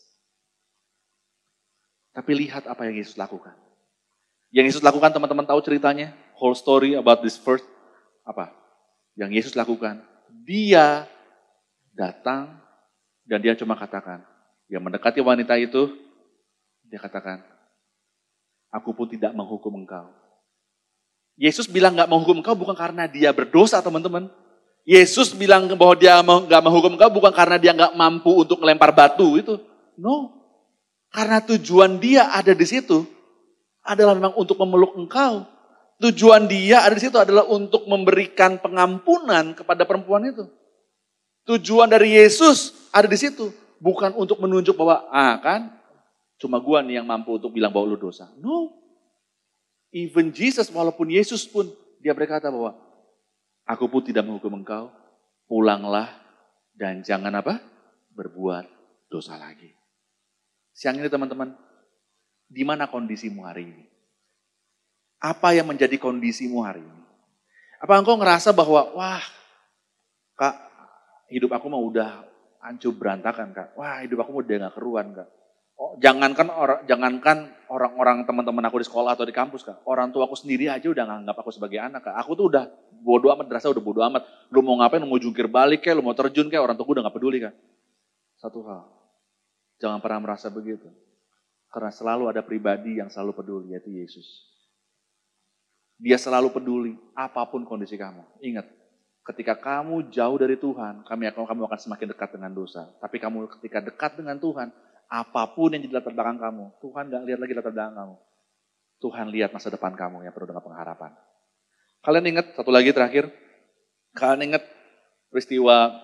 Tapi 2.15 2.31
lihat 2.47 2.67
apa 2.71 2.87
yang 2.87 2.99
Yesus 2.99 3.19
lakukan. 3.19 3.55
Yang 4.55 4.75
Yesus 4.75 4.83
lakukan 4.87 5.11
teman-teman 5.11 5.47
tahu 5.47 5.59
ceritanya? 5.63 6.15
Whole 6.39 6.55
story 6.55 6.95
about 6.95 7.23
this 7.23 7.35
first. 7.35 7.67
Apa? 8.23 8.55
Yang 9.19 9.31
Yesus 9.43 9.55
lakukan. 9.59 10.03
Dia 10.47 11.11
datang 11.95 12.59
dan 13.27 13.39
dia 13.43 13.59
cuma 13.59 13.75
katakan. 13.75 14.23
Yang 14.71 14.83
mendekati 14.83 15.21
wanita 15.21 15.55
itu, 15.59 15.95
dia 16.89 16.99
katakan, 16.99 17.43
aku 18.73 18.97
pun 18.97 19.07
tidak 19.11 19.35
menghukum 19.37 19.75
engkau. 19.83 20.09
Yesus 21.35 21.67
bilang 21.67 21.99
nggak 21.99 22.07
menghukum 22.07 22.39
engkau 22.39 22.55
bukan 22.55 22.77
karena 22.79 23.11
dia 23.11 23.35
berdosa 23.35 23.83
teman-teman. 23.83 24.31
Yesus 24.85 25.33
bilang 25.35 25.67
bahwa 25.75 25.95
dia 25.97 26.21
nggak 26.23 26.63
menghukum 26.63 26.95
engkau 26.95 27.11
bukan 27.11 27.33
karena 27.35 27.57
dia 27.59 27.73
nggak 27.75 27.97
mampu 27.97 28.31
untuk 28.31 28.63
melempar 28.63 28.95
batu 28.95 29.41
itu. 29.41 29.59
No. 29.99 30.31
Karena 31.11 31.43
tujuan 31.43 31.99
dia 31.99 32.31
ada 32.35 32.55
di 32.55 32.67
situ 32.67 33.07
adalah 33.83 34.15
memang 34.15 34.35
untuk 34.39 34.59
memeluk 34.63 34.95
engkau. 34.99 35.47
Tujuan 36.03 36.51
dia 36.51 36.83
ada 36.83 36.95
di 36.95 37.03
situ 37.03 37.17
adalah 37.17 37.47
untuk 37.47 37.87
memberikan 37.87 38.59
pengampunan 38.59 39.55
kepada 39.55 39.87
perempuan 39.87 40.27
itu. 40.27 40.45
Tujuan 41.45 41.87
dari 41.87 42.19
Yesus 42.19 42.91
ada 42.91 43.07
di 43.07 43.15
situ. 43.15 43.53
Bukan 43.79 44.17
untuk 44.17 44.41
menunjuk 44.41 44.81
bahwa, 44.81 45.05
ah 45.13 45.37
kan, 45.45 45.77
cuma 46.41 46.57
gua 46.57 46.81
nih 46.81 46.99
yang 46.99 47.07
mampu 47.07 47.37
untuk 47.37 47.53
bilang 47.53 47.69
bahwa 47.69 47.95
lu 47.95 48.01
dosa. 48.01 48.33
No. 48.41 48.84
Even 49.95 50.35
Jesus, 50.35 50.75
walaupun 50.75 51.07
Yesus 51.07 51.47
pun, 51.47 51.71
dia 52.03 52.11
berkata 52.11 52.51
bahwa, 52.51 52.75
aku 53.63 53.87
pun 53.87 54.03
tidak 54.03 54.27
menghukum 54.27 54.59
engkau, 54.59 54.91
pulanglah 55.47 56.11
dan 56.75 57.07
jangan 57.07 57.31
apa? 57.31 57.63
Berbuat 58.11 58.67
dosa 59.07 59.39
lagi. 59.39 59.71
Siang 60.75 60.99
ini 60.99 61.07
teman-teman, 61.07 61.55
di 62.51 62.67
mana 62.67 62.91
kondisimu 62.91 63.47
hari 63.47 63.71
ini? 63.71 63.87
Apa 65.23 65.55
yang 65.55 65.71
menjadi 65.71 65.95
kondisimu 65.95 66.67
hari 66.67 66.83
ini? 66.83 67.03
Apa 67.79 67.95
engkau 68.03 68.19
ngerasa 68.19 68.51
bahwa, 68.51 68.91
wah, 68.99 69.23
kak, 70.35 70.59
hidup 71.31 71.55
aku 71.55 71.71
mah 71.71 71.79
udah 71.79 72.11
hancur 72.67 72.99
berantakan 72.99 73.55
kak. 73.55 73.79
Wah, 73.79 74.03
hidup 74.03 74.27
aku 74.27 74.43
udah 74.43 74.67
gak 74.67 74.75
keruan 74.75 75.15
kak. 75.15 75.31
Oh, 75.75 75.99
jangankan 75.99 76.55
orang 76.55 76.87
jangankan 76.87 77.51
orang-orang 77.67 78.23
teman-teman 78.23 78.63
aku 78.71 78.79
di 78.79 78.87
sekolah 78.87 79.19
atau 79.19 79.27
di 79.27 79.35
kampus 79.35 79.67
kak, 79.67 79.83
orang 79.91 80.15
tua 80.15 80.31
aku 80.31 80.39
sendiri 80.39 80.71
aja 80.71 80.87
udah 80.87 81.03
nganggap 81.03 81.35
aku 81.35 81.51
sebagai 81.51 81.83
anak 81.83 82.07
kak. 82.07 82.15
Aku 82.23 82.39
tuh 82.39 82.47
udah 82.47 82.71
bodoh 83.03 83.35
amat, 83.35 83.51
dirasa 83.51 83.67
udah 83.75 83.83
bodoh 83.83 84.07
amat. 84.07 84.23
Lu 84.55 84.63
mau 84.63 84.79
ngapain, 84.79 85.03
lu 85.03 85.11
mau 85.11 85.19
jungkir 85.19 85.51
balik 85.51 85.83
kayak, 85.83 85.99
lu 85.99 86.07
mau 86.07 86.15
terjun 86.15 86.47
kayak, 86.47 86.63
orang 86.63 86.79
tua 86.79 86.87
udah 86.87 87.03
gak 87.11 87.17
peduli 87.19 87.43
kak. 87.43 87.55
Satu 88.39 88.63
hal, 88.71 88.87
jangan 89.83 89.99
pernah 89.99 90.21
merasa 90.23 90.47
begitu. 90.47 90.87
Karena 91.75 91.91
selalu 91.91 92.31
ada 92.31 92.39
pribadi 92.47 93.03
yang 93.03 93.11
selalu 93.11 93.35
peduli, 93.35 93.75
yaitu 93.75 93.91
Yesus. 93.91 94.47
Dia 95.99 96.23
selalu 96.23 96.55
peduli 96.55 96.95
apa 97.19 97.43
pun 97.51 97.67
kondisi 97.67 97.99
kamu. 97.99 98.23
Ingat, 98.47 98.67
ketika 99.35 99.59
kamu 99.59 100.07
jauh 100.15 100.39
dari 100.39 100.55
Tuhan, 100.55 101.03
kami 101.03 101.27
akan 101.35 101.43
kamu 101.51 101.67
akan 101.67 101.81
semakin 101.83 102.07
dekat 102.15 102.31
dengan 102.39 102.55
dosa. 102.55 102.95
Tapi 103.03 103.19
kamu 103.19 103.51
ketika 103.59 103.83
dekat 103.83 104.23
dengan 104.23 104.39
Tuhan, 104.39 104.71
apa 105.15 105.43
pun 105.55 105.71
yang 105.71 105.83
di 105.83 105.87
latar 105.95 106.11
belakang 106.11 106.43
kamu, 106.43 106.75
Tuhan 106.83 107.07
gak 107.07 107.23
lihat 107.23 107.39
lagi 107.39 107.53
latar 107.55 107.71
belakang 107.71 107.95
kamu. 107.95 108.15
Tuhan 108.99 109.27
lihat 109.31 109.51
masa 109.55 109.71
depan 109.71 109.95
kamu 109.95 110.27
yang 110.27 110.35
penuh 110.35 110.49
dengan 110.51 110.65
pengharapan. 110.65 111.15
Kalian 112.03 112.27
ingat, 112.35 112.47
satu 112.59 112.75
lagi 112.75 112.91
terakhir, 112.91 113.31
kalian 114.19 114.51
ingat 114.51 114.67
peristiwa 115.31 116.03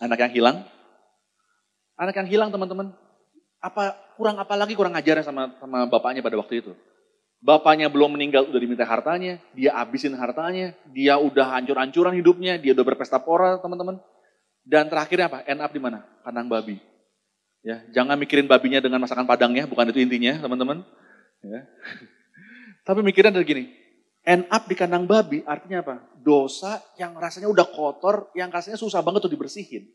anak 0.00 0.18
yang 0.24 0.32
hilang? 0.32 0.56
Anak 2.00 2.14
yang 2.16 2.28
hilang 2.30 2.50
teman-teman, 2.50 2.96
apa 3.60 3.94
kurang 4.16 4.40
apa 4.40 4.54
lagi 4.56 4.74
kurang 4.74 4.96
ajarnya 4.96 5.24
sama 5.24 5.54
sama 5.60 5.84
bapaknya 5.86 6.24
pada 6.24 6.40
waktu 6.40 6.64
itu. 6.64 6.72
Bapaknya 7.44 7.92
belum 7.92 8.16
meninggal 8.16 8.48
udah 8.48 8.60
diminta 8.60 8.88
hartanya, 8.88 9.36
dia 9.52 9.76
abisin 9.76 10.16
hartanya, 10.16 10.72
dia 10.96 11.20
udah 11.20 11.60
hancur-hancuran 11.60 12.16
hidupnya, 12.16 12.56
dia 12.56 12.72
udah 12.72 12.84
berpesta 12.88 13.20
pora 13.20 13.60
teman-teman. 13.60 14.00
Dan 14.64 14.88
terakhirnya 14.88 15.28
apa? 15.28 15.38
End 15.44 15.60
up 15.60 15.68
di 15.68 15.76
mana? 15.76 16.00
Kandang 16.24 16.48
babi. 16.48 16.93
Ya, 17.64 17.80
jangan 17.96 18.20
mikirin 18.20 18.44
babinya 18.44 18.76
dengan 18.76 19.00
masakan 19.00 19.24
padangnya, 19.24 19.64
bukan 19.64 19.88
itu 19.88 20.04
intinya, 20.04 20.36
teman-teman. 20.36 20.84
Ya. 21.40 21.64
Tapi 22.86 23.00
mikirnya 23.00 23.32
dari 23.32 23.48
gini, 23.48 23.64
end 24.20 24.44
up 24.52 24.68
di 24.68 24.76
kandang 24.76 25.08
babi 25.08 25.40
artinya 25.48 25.80
apa? 25.80 25.94
Dosa 26.20 26.84
yang 27.00 27.16
rasanya 27.16 27.48
udah 27.48 27.64
kotor, 27.72 28.28
yang 28.36 28.52
rasanya 28.52 28.76
susah 28.76 29.00
banget 29.00 29.24
tuh 29.24 29.32
dibersihin. 29.32 29.88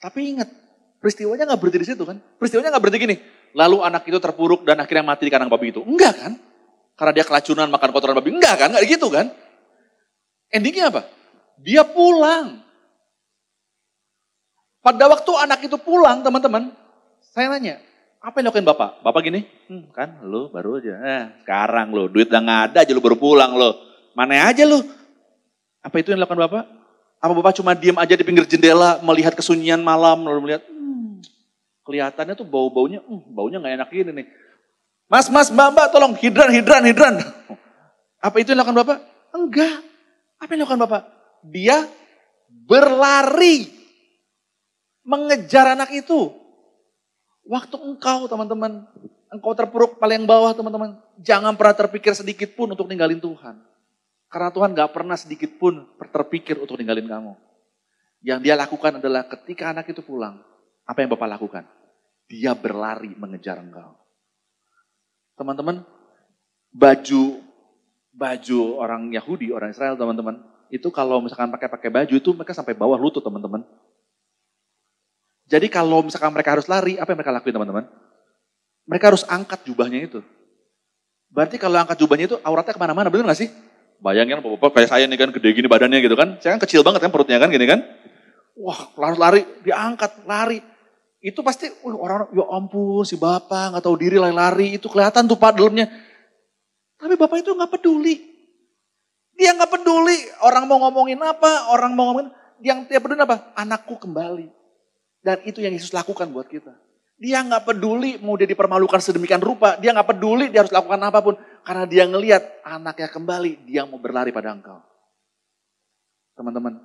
Tapi 0.00 0.32
ingat, 0.32 0.48
peristiwanya 1.04 1.52
nggak 1.52 1.60
berhenti 1.60 1.78
di 1.84 1.88
situ 1.92 2.02
kan? 2.08 2.16
Peristiwanya 2.40 2.72
nggak 2.72 2.82
berhenti 2.82 3.00
gini. 3.04 3.16
Lalu 3.52 3.84
anak 3.84 4.08
itu 4.08 4.16
terpuruk 4.16 4.64
dan 4.64 4.80
akhirnya 4.80 5.04
mati 5.04 5.28
di 5.28 5.32
kandang 5.32 5.52
babi 5.52 5.68
itu. 5.68 5.84
Enggak 5.84 6.16
kan? 6.16 6.32
Karena 6.96 7.12
dia 7.12 7.24
keracunan 7.28 7.68
makan 7.68 7.92
kotoran 7.92 8.16
babi. 8.16 8.32
Enggak 8.32 8.56
kan? 8.56 8.72
Enggak 8.72 8.88
gitu 8.88 9.12
kan? 9.12 9.28
Endingnya 10.48 10.88
apa? 10.88 11.04
Dia 11.60 11.84
pulang. 11.84 12.64
Pada 14.82 15.06
waktu 15.06 15.30
anak 15.38 15.62
itu 15.62 15.78
pulang, 15.78 16.26
teman-teman, 16.26 16.74
saya 17.30 17.54
nanya, 17.54 17.78
apa 18.18 18.42
yang 18.42 18.50
dilakukan 18.50 18.66
bapak? 18.66 18.90
Bapak 19.06 19.20
gini, 19.22 19.46
hmm, 19.70 19.94
kan 19.94 20.18
lu 20.26 20.50
baru 20.50 20.82
aja, 20.82 20.98
eh, 20.98 21.24
sekarang 21.46 21.94
lu, 21.94 22.10
duit 22.10 22.26
udah 22.26 22.42
gak 22.42 22.62
ada 22.74 22.78
aja 22.82 22.90
lu 22.90 22.98
baru 22.98 23.14
pulang 23.14 23.54
lu. 23.54 23.70
Mana 24.18 24.42
aja 24.50 24.66
lu? 24.66 24.82
Apa 25.86 26.02
itu 26.02 26.10
yang 26.10 26.18
dilakukan 26.18 26.50
bapak? 26.50 26.64
Apa 27.22 27.30
bapak 27.30 27.54
cuma 27.62 27.78
diem 27.78 27.94
aja 27.94 28.18
di 28.18 28.26
pinggir 28.26 28.42
jendela 28.50 28.98
melihat 29.06 29.38
kesunyian 29.38 29.78
malam, 29.78 30.26
lalu 30.26 30.50
melihat, 30.50 30.66
hmm, 30.66 31.22
kelihatannya 31.86 32.34
tuh 32.34 32.46
bau-baunya, 32.50 32.98
hmm, 33.06 33.30
baunya 33.30 33.62
gak 33.62 33.74
enak 33.78 33.88
gini 33.94 34.10
nih. 34.10 34.26
Mas, 35.06 35.30
mas, 35.30 35.46
mbak, 35.46 35.78
mbak, 35.78 35.86
tolong 35.94 36.18
hidran, 36.18 36.50
hidran, 36.50 36.82
hidran. 36.90 37.14
Apa 38.18 38.34
itu 38.42 38.50
yang 38.50 38.58
dilakukan 38.58 38.82
bapak? 38.82 38.98
Enggak. 39.30 39.78
Apa 40.42 40.50
yang 40.50 40.58
dilakukan 40.66 40.82
bapak? 40.90 41.02
Dia 41.46 41.86
berlari 42.50 43.81
mengejar 45.02 45.74
anak 45.74 45.90
itu. 45.94 46.34
Waktu 47.42 47.74
engkau 47.74 48.30
teman-teman, 48.30 48.86
engkau 49.30 49.52
terpuruk 49.58 49.98
paling 49.98 50.22
bawah 50.24 50.54
teman-teman, 50.54 50.98
jangan 51.18 51.58
pernah 51.58 51.74
terpikir 51.74 52.14
sedikit 52.14 52.54
pun 52.54 52.70
untuk 52.70 52.86
ninggalin 52.86 53.18
Tuhan. 53.18 53.58
Karena 54.30 54.48
Tuhan 54.48 54.72
gak 54.72 54.90
pernah 54.96 55.18
sedikit 55.18 55.52
pun 55.60 55.84
terpikir 56.08 56.56
untuk 56.56 56.80
ninggalin 56.80 57.04
kamu. 57.04 57.32
Yang 58.22 58.38
dia 58.46 58.54
lakukan 58.54 59.02
adalah 59.02 59.26
ketika 59.26 59.74
anak 59.74 59.90
itu 59.90 60.00
pulang, 60.00 60.40
apa 60.86 60.98
yang 61.02 61.10
Bapak 61.12 61.28
lakukan? 61.36 61.64
Dia 62.30 62.54
berlari 62.54 63.12
mengejar 63.18 63.60
engkau. 63.60 63.98
Teman-teman, 65.36 65.84
baju 66.70 67.42
baju 68.12 68.60
orang 68.76 69.08
Yahudi, 69.10 69.50
orang 69.50 69.72
Israel 69.72 69.96
teman-teman, 69.96 70.44
itu 70.68 70.88
kalau 70.92 71.20
misalkan 71.20 71.48
pakai 71.48 71.68
pakai 71.68 71.90
baju 71.92 72.14
itu 72.16 72.30
mereka 72.36 72.52
sampai 72.52 72.76
bawah 72.76 72.96
lutut 73.00 73.24
teman-teman. 73.24 73.64
Jadi 75.50 75.66
kalau 75.68 76.06
misalkan 76.06 76.30
mereka 76.30 76.54
harus 76.54 76.66
lari, 76.70 76.96
apa 76.96 77.10
yang 77.12 77.18
mereka 77.18 77.34
lakuin 77.34 77.54
teman-teman? 77.54 77.84
Mereka 78.86 79.04
harus 79.14 79.24
angkat 79.26 79.62
jubahnya 79.66 80.02
itu. 80.02 80.20
Berarti 81.32 81.56
kalau 81.56 81.80
angkat 81.80 81.96
jubahnya 81.96 82.26
itu 82.28 82.36
auratnya 82.44 82.76
ke 82.76 82.80
mana-mana, 82.82 83.08
bener 83.08 83.30
gak 83.32 83.40
sih? 83.40 83.48
Bayangin 84.02 84.42
bapak 84.42 84.74
kayak 84.74 84.90
saya 84.90 85.04
nih 85.06 85.14
kan 85.14 85.30
gede 85.30 85.48
gini 85.54 85.70
badannya 85.70 86.02
gitu 86.02 86.18
kan. 86.18 86.36
Saya 86.42 86.58
kan 86.58 86.60
kecil 86.66 86.82
banget 86.82 87.06
kan 87.06 87.10
perutnya 87.14 87.38
kan 87.38 87.48
gini 87.48 87.64
kan. 87.64 87.80
Wah 88.58 88.90
harus 88.98 89.18
lari, 89.18 89.42
diangkat, 89.64 90.26
lari. 90.28 90.60
Itu 91.22 91.46
pasti 91.46 91.70
orang-orang, 91.86 92.34
ya 92.34 92.44
ampun 92.50 93.06
si 93.06 93.14
bapak 93.14 93.78
gak 93.78 93.84
tahu 93.86 93.94
diri 93.94 94.18
lari-lari. 94.18 94.74
Itu 94.76 94.90
kelihatan 94.90 95.30
tuh 95.30 95.38
pak 95.38 95.54
dalamnya. 95.54 95.86
Tapi 96.98 97.14
bapak 97.14 97.46
itu 97.46 97.54
gak 97.54 97.70
peduli. 97.78 98.16
Dia 99.38 99.56
gak 99.56 99.70
peduli 99.70 100.18
orang 100.44 100.68
mau 100.68 100.82
ngomongin 100.82 101.22
apa, 101.22 101.72
orang 101.72 101.94
mau 101.94 102.10
ngomongin. 102.12 102.30
Yang 102.60 102.78
dia 102.92 103.00
peduli 103.00 103.22
apa? 103.22 103.54
Anakku 103.56 103.96
kembali. 103.96 104.61
Dan 105.22 105.38
itu 105.46 105.62
yang 105.62 105.72
Yesus 105.72 105.94
lakukan 105.94 106.28
buat 106.34 106.50
kita. 106.50 106.74
Dia 107.22 107.38
nggak 107.46 107.62
peduli 107.62 108.18
mau 108.18 108.34
dia 108.34 108.50
dipermalukan 108.50 108.98
sedemikian 108.98 109.38
rupa. 109.38 109.78
Dia 109.78 109.94
nggak 109.94 110.10
peduli 110.10 110.50
dia 110.50 110.66
harus 110.66 110.74
lakukan 110.74 110.98
apa 110.98 111.22
pun. 111.22 111.38
Karena 111.62 111.86
dia 111.86 112.04
ngelihat 112.10 112.66
anaknya 112.66 113.06
kembali, 113.06 113.62
dia 113.62 113.86
mau 113.86 114.02
berlari 114.02 114.34
pada 114.34 114.50
engkau. 114.50 114.82
Teman-teman, 116.34 116.82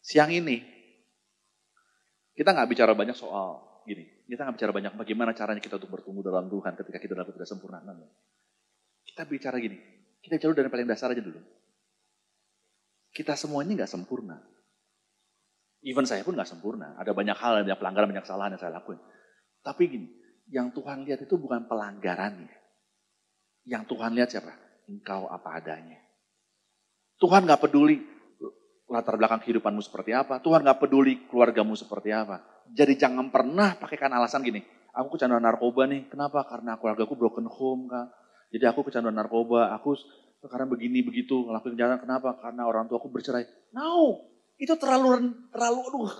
siang 0.00 0.32
ini 0.32 0.64
kita 2.32 2.56
nggak 2.56 2.68
bicara 2.72 2.96
banyak 2.96 3.12
soal 3.12 3.84
gini. 3.84 4.08
Kita 4.24 4.48
nggak 4.48 4.56
bicara 4.56 4.72
banyak 4.72 4.92
bagaimana 4.96 5.36
caranya 5.36 5.60
kita 5.60 5.76
untuk 5.76 5.92
bertumbuh 5.92 6.24
dalam 6.24 6.48
Tuhan 6.48 6.72
ketika 6.80 6.96
kita 6.96 7.12
dalam 7.12 7.28
tidak 7.28 7.44
sempurna. 7.44 7.84
Kita 9.04 9.28
bicara 9.28 9.60
gini, 9.60 9.76
kita 10.24 10.40
bicara 10.40 10.56
dari 10.56 10.72
paling 10.72 10.88
dasar 10.88 11.12
aja 11.12 11.20
dulu. 11.20 11.36
Kita 13.12 13.36
semua 13.36 13.60
ini 13.60 13.76
nggak 13.76 13.92
sempurna. 13.92 14.40
Even 15.82 16.06
saya 16.06 16.22
pun 16.22 16.38
gak 16.38 16.46
sempurna. 16.46 16.94
Ada 16.98 17.10
banyak 17.10 17.34
hal, 17.34 17.66
banyak 17.66 17.78
pelanggaran, 17.78 18.08
banyak 18.10 18.24
kesalahan 18.24 18.54
yang 18.54 18.62
saya 18.62 18.74
lakuin. 18.78 19.02
Tapi 19.62 19.82
gini, 19.90 20.08
yang 20.50 20.70
Tuhan 20.70 21.02
lihat 21.02 21.26
itu 21.26 21.34
bukan 21.34 21.66
pelanggarannya. 21.66 22.54
Yang 23.66 23.82
Tuhan 23.90 24.14
lihat 24.14 24.30
siapa? 24.30 24.62
engkau 24.90 25.30
apa 25.30 25.62
adanya. 25.62 25.98
Tuhan 27.22 27.46
gak 27.46 27.62
peduli 27.62 28.02
latar 28.90 29.16
belakang 29.16 29.40
kehidupanmu 29.40 29.80
seperti 29.80 30.12
apa. 30.12 30.42
Tuhan 30.42 30.66
gak 30.66 30.82
peduli 30.82 31.24
keluargamu 31.30 31.78
seperti 31.78 32.10
apa. 32.10 32.42
Jadi 32.68 32.98
jangan 32.98 33.30
pernah 33.30 33.78
pakaikan 33.78 34.10
alasan 34.12 34.42
gini, 34.42 34.62
aku 34.92 35.16
kecanduan 35.16 35.42
narkoba 35.42 35.86
nih. 35.88 36.10
Kenapa? 36.10 36.44
Karena 36.46 36.76
keluargaku 36.76 37.14
broken 37.16 37.46
home 37.48 37.90
kak. 37.90 38.08
Jadi 38.52 38.64
aku 38.68 38.84
kecanduan 38.84 39.16
narkoba, 39.16 39.72
aku 39.72 39.96
sekarang 40.44 40.68
begini 40.68 41.00
begitu 41.00 41.46
ngelakuin 41.46 41.78
jalan. 41.78 41.98
Kenapa? 42.02 42.36
Karena 42.42 42.68
orang 42.68 42.90
tua 42.90 43.00
aku 43.00 43.08
bercerai. 43.08 43.46
No, 43.72 44.20
itu 44.60 44.74
terlalu 44.76 45.32
terlalu 45.50 45.78
aduh 45.88 46.12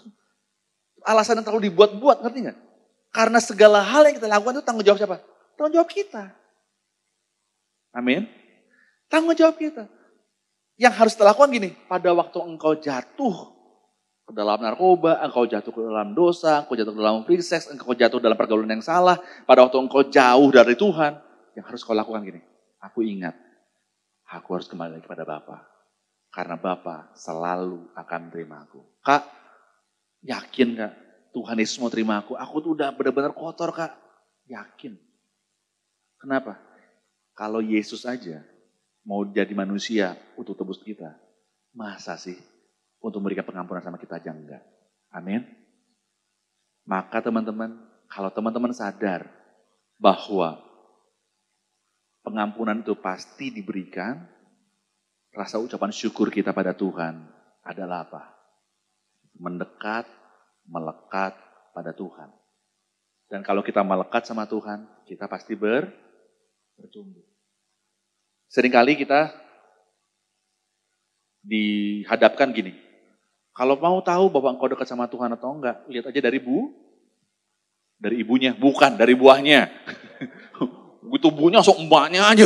alasan 1.07 1.38
yang 1.38 1.47
terlalu 1.47 1.71
dibuat-buat, 1.71 2.23
ngerti 2.23 2.38
nggak? 2.49 2.59
Karena 3.12 3.38
segala 3.42 3.85
hal 3.85 4.09
yang 4.09 4.16
kita 4.16 4.29
lakukan 4.31 4.59
itu 4.59 4.64
tanggung 4.64 4.87
jawab 4.87 4.99
siapa? 4.99 5.16
Tanggung 5.59 5.75
jawab 5.77 5.90
kita. 5.90 6.33
Amin. 7.92 8.25
Tanggung 9.12 9.37
jawab 9.37 9.61
kita. 9.61 9.85
Yang 10.81 10.95
harus 10.97 11.12
kita 11.12 11.29
lakukan 11.29 11.53
gini, 11.53 11.77
pada 11.85 12.11
waktu 12.16 12.38
engkau 12.40 12.73
jatuh 12.81 13.53
ke 14.25 14.33
dalam 14.33 14.57
narkoba, 14.64 15.21
engkau 15.21 15.45
jatuh 15.45 15.68
ke 15.68 15.83
dalam 15.85 16.16
dosa, 16.16 16.64
engkau 16.64 16.79
jatuh 16.79 16.95
ke 16.97 17.01
dalam 17.05 17.23
free 17.29 17.45
sex, 17.45 17.68
engkau 17.68 17.92
jatuh 17.92 18.16
dalam 18.16 18.38
pergaulan 18.38 18.71
yang 18.73 18.81
salah, 18.81 19.21
pada 19.45 19.68
waktu 19.68 19.77
engkau 19.77 20.09
jauh 20.09 20.49
dari 20.49 20.73
Tuhan, 20.73 21.21
yang 21.53 21.64
harus 21.68 21.85
kau 21.85 21.92
lakukan 21.92 22.25
gini, 22.25 22.40
aku 22.81 23.05
ingat, 23.05 23.37
aku 24.33 24.57
harus 24.57 24.73
kembali 24.73 24.97
lagi 24.97 25.05
pada 25.05 25.29
Bapa. 25.29 25.71
Karena 26.33 26.57
Bapa 26.57 27.12
selalu 27.12 27.92
akan 27.92 28.21
menerima 28.33 28.57
aku. 28.64 28.81
Kak, 29.05 29.23
yakin 30.25 30.81
kak, 30.81 30.92
Tuhan 31.37 31.61
Yesus 31.61 31.77
mau 31.77 31.92
terima 31.92 32.25
aku. 32.25 32.33
Aku 32.40 32.64
tuh 32.64 32.73
udah 32.73 32.88
benar-benar 32.97 33.37
kotor 33.37 33.68
kak. 33.77 33.92
Yakin. 34.49 34.97
Kenapa? 36.16 36.57
Kalau 37.37 37.61
Yesus 37.61 38.09
aja 38.09 38.40
mau 39.05 39.29
jadi 39.29 39.53
manusia 39.53 40.16
untuk 40.40 40.57
tebus 40.57 40.81
kita. 40.81 41.12
Masa 41.77 42.16
sih 42.16 42.37
untuk 43.01 43.21
memberikan 43.21 43.45
pengampunan 43.45 43.85
sama 43.85 44.01
kita 44.01 44.16
aja 44.16 44.33
enggak? 44.33 44.64
Amin. 45.12 45.45
Maka 46.88 47.21
teman-teman, 47.21 47.77
kalau 48.09 48.33
teman-teman 48.33 48.73
sadar 48.73 49.29
bahwa 50.01 50.61
pengampunan 52.25 52.81
itu 52.81 52.97
pasti 52.99 53.51
diberikan, 53.53 54.23
rasa 55.33 55.57
ucapan 55.57 55.90
syukur 55.90 56.29
kita 56.29 56.53
pada 56.53 56.77
Tuhan 56.77 57.25
adalah 57.64 58.05
apa? 58.05 58.23
Mendekat, 59.40 60.05
melekat 60.68 61.35
pada 61.73 61.97
Tuhan. 61.97 62.29
Dan 63.33 63.40
kalau 63.40 63.64
kita 63.64 63.81
melekat 63.81 64.29
sama 64.29 64.45
Tuhan, 64.45 64.85
kita 65.09 65.25
pasti 65.25 65.57
ber, 65.57 65.88
bertumbuh. 66.77 67.25
Seringkali 68.53 69.01
kita 69.01 69.33
dihadapkan 71.40 72.53
gini. 72.53 72.77
Kalau 73.57 73.81
mau 73.81 74.05
tahu 74.05 74.29
bahwa 74.29 74.53
engkau 74.53 74.68
dekat 74.68 74.85
sama 74.85 75.09
Tuhan 75.09 75.33
atau 75.33 75.57
enggak, 75.57 75.81
lihat 75.88 76.12
aja 76.12 76.21
dari 76.21 76.40
bu, 76.40 76.73
dari 77.97 78.21
ibunya, 78.21 78.53
bukan 78.53 79.01
dari 79.01 79.16
buahnya. 79.16 79.73
Begitu 81.09 81.29
buahnya 81.33 81.64
langsung 81.64 81.81
mbaknya 81.88 82.29
aja. 82.29 82.45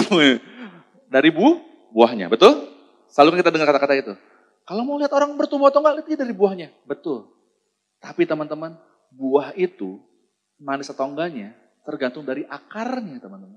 Dari 1.10 1.30
bu, 1.34 1.58
buahnya, 1.90 2.30
betul? 2.30 2.75
Selalu 3.16 3.40
kita 3.40 3.48
dengar 3.48 3.72
kata-kata 3.72 3.96
itu. 3.96 4.12
Kalau 4.68 4.84
mau 4.84 5.00
lihat 5.00 5.08
orang 5.16 5.32
bertumbuh 5.40 5.72
atau 5.72 5.80
enggak, 5.80 6.04
lihat 6.04 6.20
dari 6.20 6.36
buahnya. 6.36 6.68
Betul. 6.84 7.24
Tapi 7.96 8.28
teman-teman, 8.28 8.76
buah 9.08 9.56
itu 9.56 10.04
manis 10.60 10.92
atau 10.92 11.08
enggaknya 11.08 11.56
tergantung 11.88 12.28
dari 12.28 12.44
akarnya 12.44 13.16
teman-teman. 13.16 13.56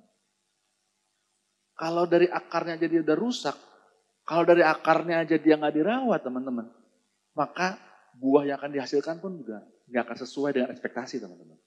Kalau 1.76 2.08
dari 2.08 2.32
akarnya 2.32 2.80
aja 2.80 2.88
dia 2.88 3.04
udah 3.04 3.18
rusak, 3.20 3.56
kalau 4.24 4.48
dari 4.48 4.64
akarnya 4.64 5.28
aja 5.28 5.36
dia 5.36 5.60
nggak 5.60 5.76
dirawat 5.76 6.24
teman-teman, 6.24 6.72
maka 7.36 7.76
buah 8.16 8.48
yang 8.48 8.56
akan 8.64 8.72
dihasilkan 8.72 9.20
pun 9.20 9.44
juga 9.44 9.60
nggak 9.92 10.04
akan 10.08 10.18
sesuai 10.24 10.56
dengan 10.56 10.70
ekspektasi 10.72 11.20
teman-teman. 11.20 11.60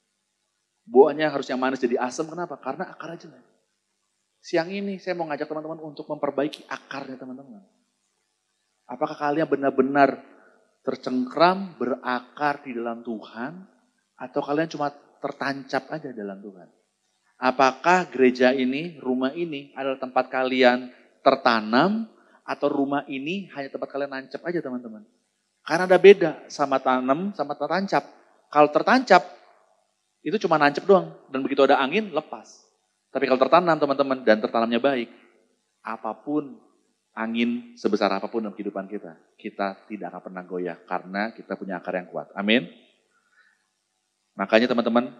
Buahnya 0.89 1.29
harus 1.29 1.45
yang 1.45 1.61
manis 1.61 1.77
jadi 1.77 2.01
asam, 2.01 2.25
kenapa? 2.25 2.57
Karena 2.57 2.89
akarnya 2.89 3.29
jelek. 3.29 3.45
Siang 4.41 4.73
ini 4.73 4.97
saya 4.97 5.13
mau 5.13 5.29
ngajak 5.29 5.45
teman-teman 5.45 5.81
untuk 5.93 6.09
memperbaiki 6.09 6.65
akarnya 6.73 7.21
teman-teman. 7.21 7.82
Apakah 8.93 9.17
kalian 9.17 9.49
benar-benar 9.49 10.21
tercengkram, 10.85 11.81
berakar 11.81 12.61
di 12.61 12.77
dalam 12.77 13.01
Tuhan, 13.01 13.65
atau 14.21 14.41
kalian 14.45 14.69
cuma 14.69 14.93
tertancap 15.25 15.89
aja 15.89 16.13
dalam 16.13 16.45
Tuhan? 16.45 16.69
Apakah 17.41 18.13
gereja 18.13 18.53
ini, 18.53 19.01
rumah 19.01 19.33
ini 19.33 19.73
adalah 19.73 19.97
tempat 19.97 20.29
kalian 20.29 20.93
tertanam 21.25 22.05
atau 22.45 22.69
rumah 22.69 23.09
ini 23.09 23.49
hanya 23.57 23.73
tempat 23.73 23.89
kalian 23.89 24.13
nancap 24.13 24.45
aja 24.45 24.61
teman-teman. 24.61 25.09
Karena 25.65 25.89
ada 25.89 25.97
beda 25.97 26.31
sama 26.53 26.77
tanam 26.77 27.33
sama 27.33 27.57
tertancap. 27.57 28.05
Kalau 28.53 28.69
tertancap 28.69 29.25
itu 30.21 30.37
cuma 30.45 30.61
nancap 30.61 30.85
doang 30.85 31.17
dan 31.33 31.41
begitu 31.41 31.65
ada 31.65 31.81
angin 31.81 32.13
lepas. 32.13 32.61
Tapi 33.09 33.25
kalau 33.25 33.41
tertanam 33.41 33.79
teman-teman 33.81 34.21
dan 34.21 34.39
tertanamnya 34.43 34.83
baik, 34.83 35.09
apa 35.81 36.13
pun 36.21 36.61
angin 37.13 37.77
sebesar 37.77 38.09
apa 38.09 38.29
pun 38.29 38.41
dalam 38.41 38.57
kehidupan 38.57 38.89
kita, 38.89 39.17
kita 39.37 39.85
tidak 39.89 40.13
akan 40.13 40.33
pernah 40.33 40.45
goyah 40.49 40.79
karena 40.89 41.33
kita 41.37 41.57
punya 41.61 41.77
akar 41.77 42.01
yang 42.01 42.09
kuat. 42.09 42.33
Amin. 42.33 42.69
Makanya 44.33 44.73
teman-teman, 44.73 45.13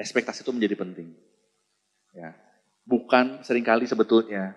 ekspektasi 0.00 0.40
itu 0.40 0.52
menjadi 0.52 0.80
penting. 0.80 1.12
Ya. 2.16 2.32
Bukan 2.88 3.44
sering 3.44 3.66
kali 3.66 3.84
sebetulnya 3.84 4.56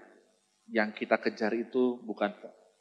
yang 0.72 0.96
kita 0.96 1.20
kejar 1.20 1.52
itu 1.52 2.00
bukan 2.08 2.32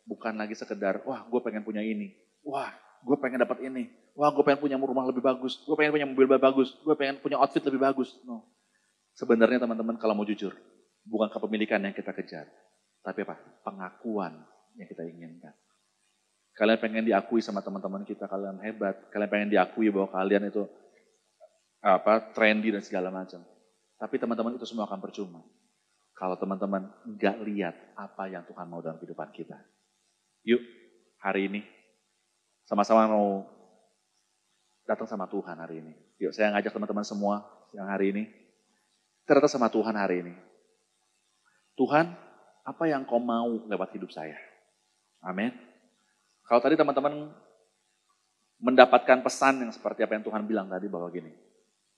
bukan 0.07 0.39
lagi 0.39 0.55
sekedar, 0.55 1.03
wah 1.03 1.27
gue 1.27 1.41
pengen 1.43 1.67
punya 1.67 1.83
ini, 1.83 2.15
wah 2.47 2.71
gue 3.03 3.17
pengen 3.19 3.43
dapat 3.43 3.67
ini, 3.67 3.91
wah 4.15 4.31
gue 4.31 4.47
pengen 4.47 4.63
punya 4.63 4.77
rumah 4.79 5.03
lebih 5.11 5.27
bagus, 5.27 5.59
gue 5.67 5.75
pengen 5.75 5.99
punya 5.99 6.07
mobil 6.07 6.31
lebih 6.31 6.39
bagus, 6.39 6.71
gue 6.87 6.95
pengen 6.95 7.19
punya 7.19 7.35
outfit 7.43 7.63
lebih 7.67 7.83
bagus. 7.83 8.15
No. 8.23 8.47
Sebenarnya 9.19 9.59
teman-teman 9.59 9.99
kalau 9.99 10.15
mau 10.15 10.23
jujur, 10.23 10.55
bukan 11.03 11.35
kepemilikan 11.35 11.83
yang 11.83 11.95
kita 11.95 12.15
kejar, 12.15 12.47
tapi 13.01 13.25
apa? 13.25 13.37
Pengakuan 13.65 14.37
yang 14.77 14.89
kita 14.89 15.05
inginkan. 15.05 15.55
Kalian 16.57 16.79
pengen 16.83 17.05
diakui 17.09 17.41
sama 17.41 17.65
teman-teman 17.65 18.05
kita, 18.05 18.29
kalian 18.29 18.61
hebat, 18.61 19.09
kalian 19.09 19.31
pengen 19.31 19.51
diakui 19.57 19.89
bahwa 19.89 20.13
kalian 20.13 20.53
itu 20.53 20.69
apa 21.81 22.37
trendy 22.37 22.69
dan 22.69 22.85
segala 22.85 23.09
macam. 23.09 23.41
Tapi 23.97 24.17
teman-teman 24.21 24.61
itu 24.61 24.69
semua 24.69 24.85
akan 24.85 25.01
percuma. 25.01 25.41
Kalau 26.13 26.37
teman-teman 26.37 26.93
nggak 27.17 27.37
lihat 27.49 27.77
apa 27.97 28.29
yang 28.29 28.45
Tuhan 28.45 28.69
mau 28.69 28.85
dalam 28.85 29.01
kehidupan 29.01 29.33
kita. 29.33 29.57
Yuk, 30.45 30.61
hari 31.25 31.49
ini 31.49 31.61
sama-sama 32.69 33.09
mau 33.09 33.49
datang 34.85 35.09
sama 35.09 35.25
Tuhan 35.33 35.57
hari 35.57 35.81
ini. 35.81 35.93
Yuk, 36.21 36.37
saya 36.37 36.53
ngajak 36.53 36.77
teman-teman 36.77 37.09
semua 37.09 37.41
yang 37.73 37.89
hari 37.89 38.13
ini. 38.13 38.25
Ternyata 39.25 39.49
sama 39.49 39.73
Tuhan 39.73 39.97
hari 39.97 40.27
ini. 40.27 40.35
Tuhan, 41.81 42.13
apa 42.65 42.85
yang 42.89 43.07
kau 43.09 43.23
mau 43.23 43.65
lewat 43.67 43.97
hidup 43.97 44.13
saya? 44.13 44.37
Amin. 45.25 45.53
Kalau 46.45 46.61
tadi 46.61 46.75
teman-teman 46.75 47.31
mendapatkan 48.61 49.25
pesan 49.25 49.65
yang 49.65 49.73
seperti 49.73 50.05
apa 50.05 50.17
yang 50.19 50.25
Tuhan 50.25 50.43
bilang 50.45 50.67
tadi 50.69 50.89
bahwa 50.89 51.09
gini, 51.09 51.33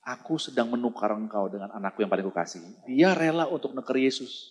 Aku 0.03 0.35
sedang 0.35 0.66
menukar 0.66 1.14
engkau 1.14 1.46
dengan 1.46 1.70
anakku 1.70 2.03
yang 2.03 2.11
paling 2.11 2.27
kukasih. 2.27 2.59
Dia 2.90 3.14
rela 3.14 3.46
untuk 3.46 3.70
neker 3.70 3.94
Yesus. 4.03 4.51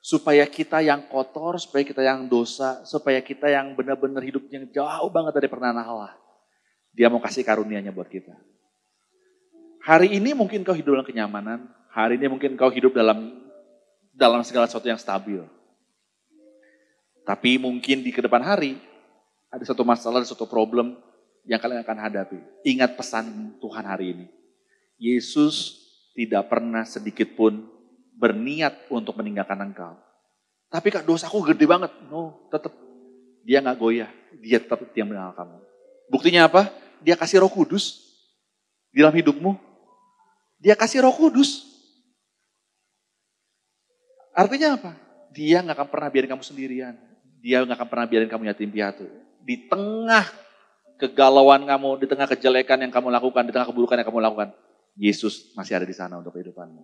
Supaya 0.00 0.48
kita 0.48 0.80
yang 0.80 1.04
kotor, 1.12 1.60
supaya 1.60 1.84
kita 1.84 2.00
yang 2.00 2.24
dosa, 2.24 2.80
supaya 2.88 3.20
kita 3.20 3.52
yang 3.52 3.76
benar-benar 3.76 4.24
hidup 4.24 4.48
yang 4.48 4.64
jauh 4.72 5.12
banget 5.12 5.36
dari 5.36 5.48
pernah 5.52 5.76
Allah. 5.76 6.16
Dia 6.96 7.12
mau 7.12 7.20
kasih 7.20 7.44
karunianya 7.44 7.92
buat 7.92 8.08
kita. 8.08 8.32
Hari 9.84 10.16
ini 10.16 10.32
mungkin 10.32 10.64
kau 10.64 10.72
hidup 10.72 10.96
dalam 10.96 11.04
kenyamanan, 11.04 11.68
hari 11.92 12.16
ini 12.16 12.32
mungkin 12.32 12.56
kau 12.56 12.72
hidup 12.72 12.96
dalam 12.96 13.36
dalam 14.20 14.44
segala 14.44 14.68
sesuatu 14.68 14.84
yang 14.84 15.00
stabil. 15.00 15.40
Tapi 17.24 17.56
mungkin 17.56 18.04
di 18.04 18.12
ke 18.12 18.20
depan 18.20 18.44
hari 18.44 18.76
ada 19.48 19.64
satu 19.64 19.80
masalah, 19.80 20.20
ada 20.20 20.28
satu 20.28 20.44
problem 20.44 21.00
yang 21.48 21.56
kalian 21.56 21.80
akan 21.80 21.98
hadapi. 22.04 22.38
Ingat 22.68 23.00
pesan 23.00 23.56
Tuhan 23.56 23.88
hari 23.88 24.12
ini 24.12 24.26
Yesus 25.00 25.80
tidak 26.12 26.52
pernah 26.52 26.84
sedikit 26.84 27.32
pun 27.32 27.64
berniat 28.20 28.92
untuk 28.92 29.16
meninggalkan 29.16 29.56
engkau. 29.56 29.96
Tapi 30.68 30.92
kak 30.92 31.08
dosaku 31.08 31.40
gede 31.50 31.64
banget. 31.64 31.88
No, 32.12 32.44
tetap 32.52 32.76
dia 33.48 33.64
nggak 33.64 33.80
goyah. 33.80 34.12
Dia 34.44 34.60
tetap 34.60 34.84
yang 34.92 35.08
meninggalkan 35.08 35.48
kamu. 35.48 35.58
Buktinya 36.12 36.40
apa? 36.44 36.68
Dia 37.00 37.16
kasih 37.16 37.40
roh 37.40 37.48
kudus 37.48 38.12
di 38.92 39.00
dalam 39.00 39.16
hidupmu. 39.16 39.56
Dia 40.60 40.76
kasih 40.76 41.00
roh 41.00 41.16
kudus. 41.16 41.69
Artinya 44.40 44.80
apa? 44.80 44.92
Dia 45.36 45.60
nggak 45.60 45.76
akan 45.76 45.88
pernah 45.92 46.08
biarin 46.08 46.30
kamu 46.32 46.44
sendirian. 46.44 46.94
Dia 47.44 47.60
nggak 47.60 47.76
akan 47.76 47.88
pernah 47.92 48.06
biarin 48.08 48.30
kamu 48.32 48.48
yatim 48.48 48.72
piatu. 48.72 49.04
Di 49.44 49.68
tengah 49.68 50.24
kegalauan 50.96 51.68
kamu, 51.68 52.00
di 52.00 52.06
tengah 52.08 52.24
kejelekan 52.24 52.80
yang 52.80 52.92
kamu 52.92 53.12
lakukan, 53.12 53.44
di 53.44 53.52
tengah 53.52 53.68
keburukan 53.68 54.00
yang 54.00 54.08
kamu 54.08 54.20
lakukan, 54.24 54.48
Yesus 54.96 55.52
masih 55.52 55.76
ada 55.76 55.84
di 55.84 55.92
sana 55.92 56.16
untuk 56.16 56.32
kehidupanmu. 56.36 56.82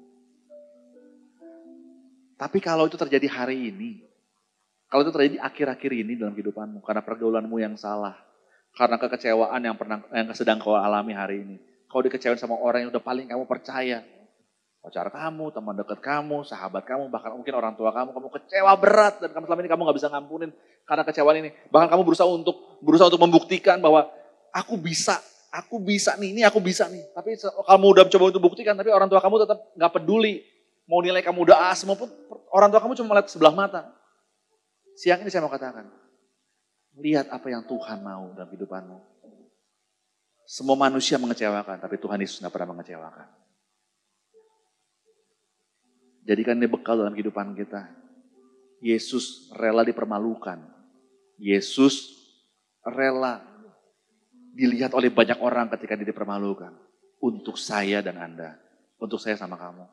Tapi 2.37 2.59
kalau 2.61 2.85
itu 2.85 3.01
terjadi 3.01 3.25
hari 3.33 3.73
ini, 3.73 4.05
kalau 4.93 5.09
itu 5.09 5.13
terjadi 5.13 5.41
akhir-akhir 5.41 5.93
ini 5.97 6.13
dalam 6.21 6.37
kehidupanmu, 6.37 6.85
karena 6.85 7.01
pergaulanmu 7.01 7.57
yang 7.57 7.77
salah, 7.81 8.17
karena 8.77 9.01
kekecewaan 9.01 9.61
yang 9.65 9.77
pernah 9.77 10.05
yang 10.13 10.29
sedang 10.37 10.61
kau 10.61 10.77
alami 10.77 11.17
hari 11.17 11.41
ini, 11.41 11.57
kau 11.89 12.05
dikecewain 12.05 12.37
sama 12.37 12.61
orang 12.61 12.85
yang 12.85 12.91
udah 12.93 13.01
paling 13.01 13.25
kamu 13.25 13.49
percaya, 13.49 14.05
pacar 14.87 15.11
kamu, 15.11 15.51
teman 15.51 15.75
dekat 15.75 15.99
kamu, 15.99 16.47
sahabat 16.47 16.87
kamu, 16.87 17.11
bahkan 17.11 17.35
mungkin 17.35 17.59
orang 17.59 17.75
tua 17.75 17.91
kamu, 17.91 18.15
kamu 18.15 18.29
kecewa 18.39 18.71
berat 18.79 19.19
dan 19.19 19.35
kamu 19.35 19.51
selama 19.51 19.61
ini 19.67 19.71
kamu 19.75 19.83
nggak 19.83 19.99
bisa 19.99 20.09
ngampunin 20.15 20.51
karena 20.87 21.03
kecewaan 21.03 21.37
ini. 21.43 21.51
Bahkan 21.75 21.91
kamu 21.91 22.03
berusaha 22.07 22.31
untuk 22.31 22.79
berusaha 22.79 23.11
untuk 23.11 23.19
membuktikan 23.19 23.83
bahwa 23.83 24.07
aku 24.55 24.79
bisa, 24.79 25.19
aku 25.51 25.83
bisa 25.83 26.15
nih, 26.15 26.39
ini 26.39 26.43
aku 26.47 26.63
bisa 26.63 26.87
nih. 26.87 27.03
Tapi 27.11 27.35
kamu 27.43 27.87
udah 27.99 28.03
coba 28.07 28.25
untuk 28.31 28.43
buktikan, 28.47 28.79
tapi 28.79 28.95
orang 28.95 29.11
tua 29.11 29.19
kamu 29.19 29.43
tetap 29.43 29.59
nggak 29.75 29.93
peduli. 29.99 30.47
Mau 30.87 31.03
nilai 31.03 31.19
kamu 31.19 31.51
udah 31.51 31.67
A 31.67 31.75
pun 31.75 32.07
orang 32.55 32.71
tua 32.71 32.79
kamu 32.79 32.95
cuma 32.95 33.19
melihat 33.19 33.27
sebelah 33.27 33.51
mata. 33.51 33.91
Siang 34.95 35.19
ini 35.27 35.35
saya 35.35 35.43
mau 35.43 35.51
katakan, 35.51 35.91
lihat 37.03 37.27
apa 37.35 37.51
yang 37.51 37.67
Tuhan 37.67 38.07
mau 38.07 38.31
dalam 38.39 38.47
kehidupanmu. 38.55 39.19
Semua 40.47 40.79
manusia 40.79 41.19
mengecewakan, 41.19 41.83
tapi 41.83 41.99
Tuhan 41.99 42.23
Yesus 42.23 42.39
nggak 42.39 42.55
pernah 42.55 42.71
mengecewakan. 42.71 43.46
Jadikan 46.27 46.59
ini 46.59 46.67
bekal 46.67 46.99
dalam 46.99 47.15
kehidupan 47.15 47.55
kita. 47.55 47.87
Yesus 48.83 49.49
rela 49.55 49.87
dipermalukan. 49.87 50.59
Yesus 51.39 52.19
rela 52.83 53.47
dilihat 54.59 54.91
oleh 54.99 55.15
banyak 55.15 55.39
orang 55.39 55.71
ketika 55.79 55.95
dia 55.95 56.11
dipermalukan. 56.11 56.75
Untuk 57.23 57.55
saya 57.55 58.03
dan 58.03 58.19
Anda. 58.19 58.59
Untuk 58.99 59.23
saya 59.23 59.39
sama 59.39 59.55
kamu. 59.55 59.87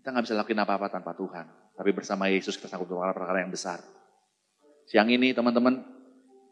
Kita 0.00 0.08
nggak 0.08 0.24
bisa 0.24 0.34
lakuin 0.40 0.60
apa-apa 0.64 0.88
tanpa 0.88 1.12
Tuhan. 1.12 1.46
Tapi 1.76 1.90
bersama 1.92 2.32
Yesus 2.32 2.56
kita 2.56 2.72
sanggup 2.72 2.88
melakukan 2.88 3.20
perkara 3.20 3.44
yang 3.44 3.52
besar. 3.52 3.84
Siang 4.88 5.12
ini 5.12 5.36
teman-teman, 5.36 5.84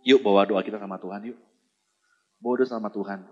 yuk 0.04 0.20
bawa 0.20 0.44
doa 0.44 0.60
kita 0.60 0.76
sama 0.76 1.00
Tuhan 1.00 1.32
yuk. 1.32 1.38
Bawa 2.36 2.60
doa 2.60 2.68
sama 2.68 2.92
Tuhan. 2.92 3.24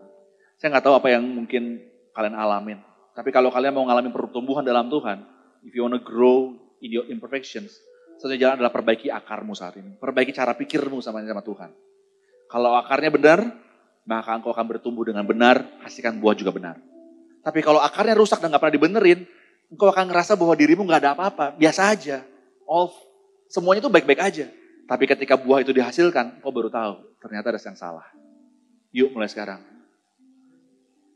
Saya 0.57 0.73
nggak 0.73 0.85
tahu 0.89 0.95
apa 0.97 1.09
yang 1.13 1.25
mungkin 1.27 1.85
kalian 2.17 2.37
alamin. 2.39 2.81
Tapi 3.13 3.29
kalau 3.29 3.53
kalian 3.53 3.77
mau 3.77 3.85
ngalamin 3.85 4.13
pertumbuhan 4.15 4.65
dalam 4.65 4.89
Tuhan, 4.89 5.32
if 5.63 5.73
you 5.75 5.83
want 5.87 5.95
to 5.95 6.03
grow 6.03 6.55
in 6.83 6.91
your 6.91 7.07
imperfections, 7.07 7.79
satu 8.19 8.35
jalan 8.39 8.59
adalah 8.59 8.75
perbaiki 8.75 9.11
akarmu 9.11 9.55
saat 9.55 9.79
ini. 9.79 9.99
Perbaiki 9.99 10.35
cara 10.35 10.55
pikirmu 10.55 10.99
sama 11.03 11.23
sama 11.23 11.43
Tuhan. 11.43 11.71
Kalau 12.51 12.77
akarnya 12.77 13.11
benar, 13.11 13.41
maka 14.05 14.35
engkau 14.35 14.53
akan 14.53 14.67
bertumbuh 14.77 15.07
dengan 15.07 15.25
benar, 15.25 15.65
hasilkan 15.87 16.19
buah 16.19 16.37
juga 16.37 16.53
benar. 16.53 16.77
Tapi 17.43 17.59
kalau 17.65 17.83
akarnya 17.83 18.15
rusak 18.15 18.39
dan 18.39 18.55
gak 18.55 18.63
pernah 18.63 18.77
dibenerin, 18.77 19.27
engkau 19.73 19.89
akan 19.91 20.11
ngerasa 20.11 20.39
bahwa 20.39 20.55
dirimu 20.55 20.85
gak 20.87 21.01
ada 21.03 21.11
apa-apa, 21.17 21.57
biasa 21.57 21.91
aja. 21.91 22.23
All, 22.69 22.93
semuanya 23.51 23.83
itu 23.83 23.91
baik-baik 23.91 24.21
aja. 24.21 24.47
Tapi 24.87 25.05
ketika 25.09 25.35
buah 25.41 25.65
itu 25.65 25.73
dihasilkan, 25.73 26.39
engkau 26.43 26.53
baru 26.53 26.69
tahu 26.69 27.17
ternyata 27.23 27.55
ada 27.55 27.61
yang 27.63 27.79
salah. 27.79 28.07
Yuk 28.93 29.11
mulai 29.17 29.31
sekarang. 29.31 29.65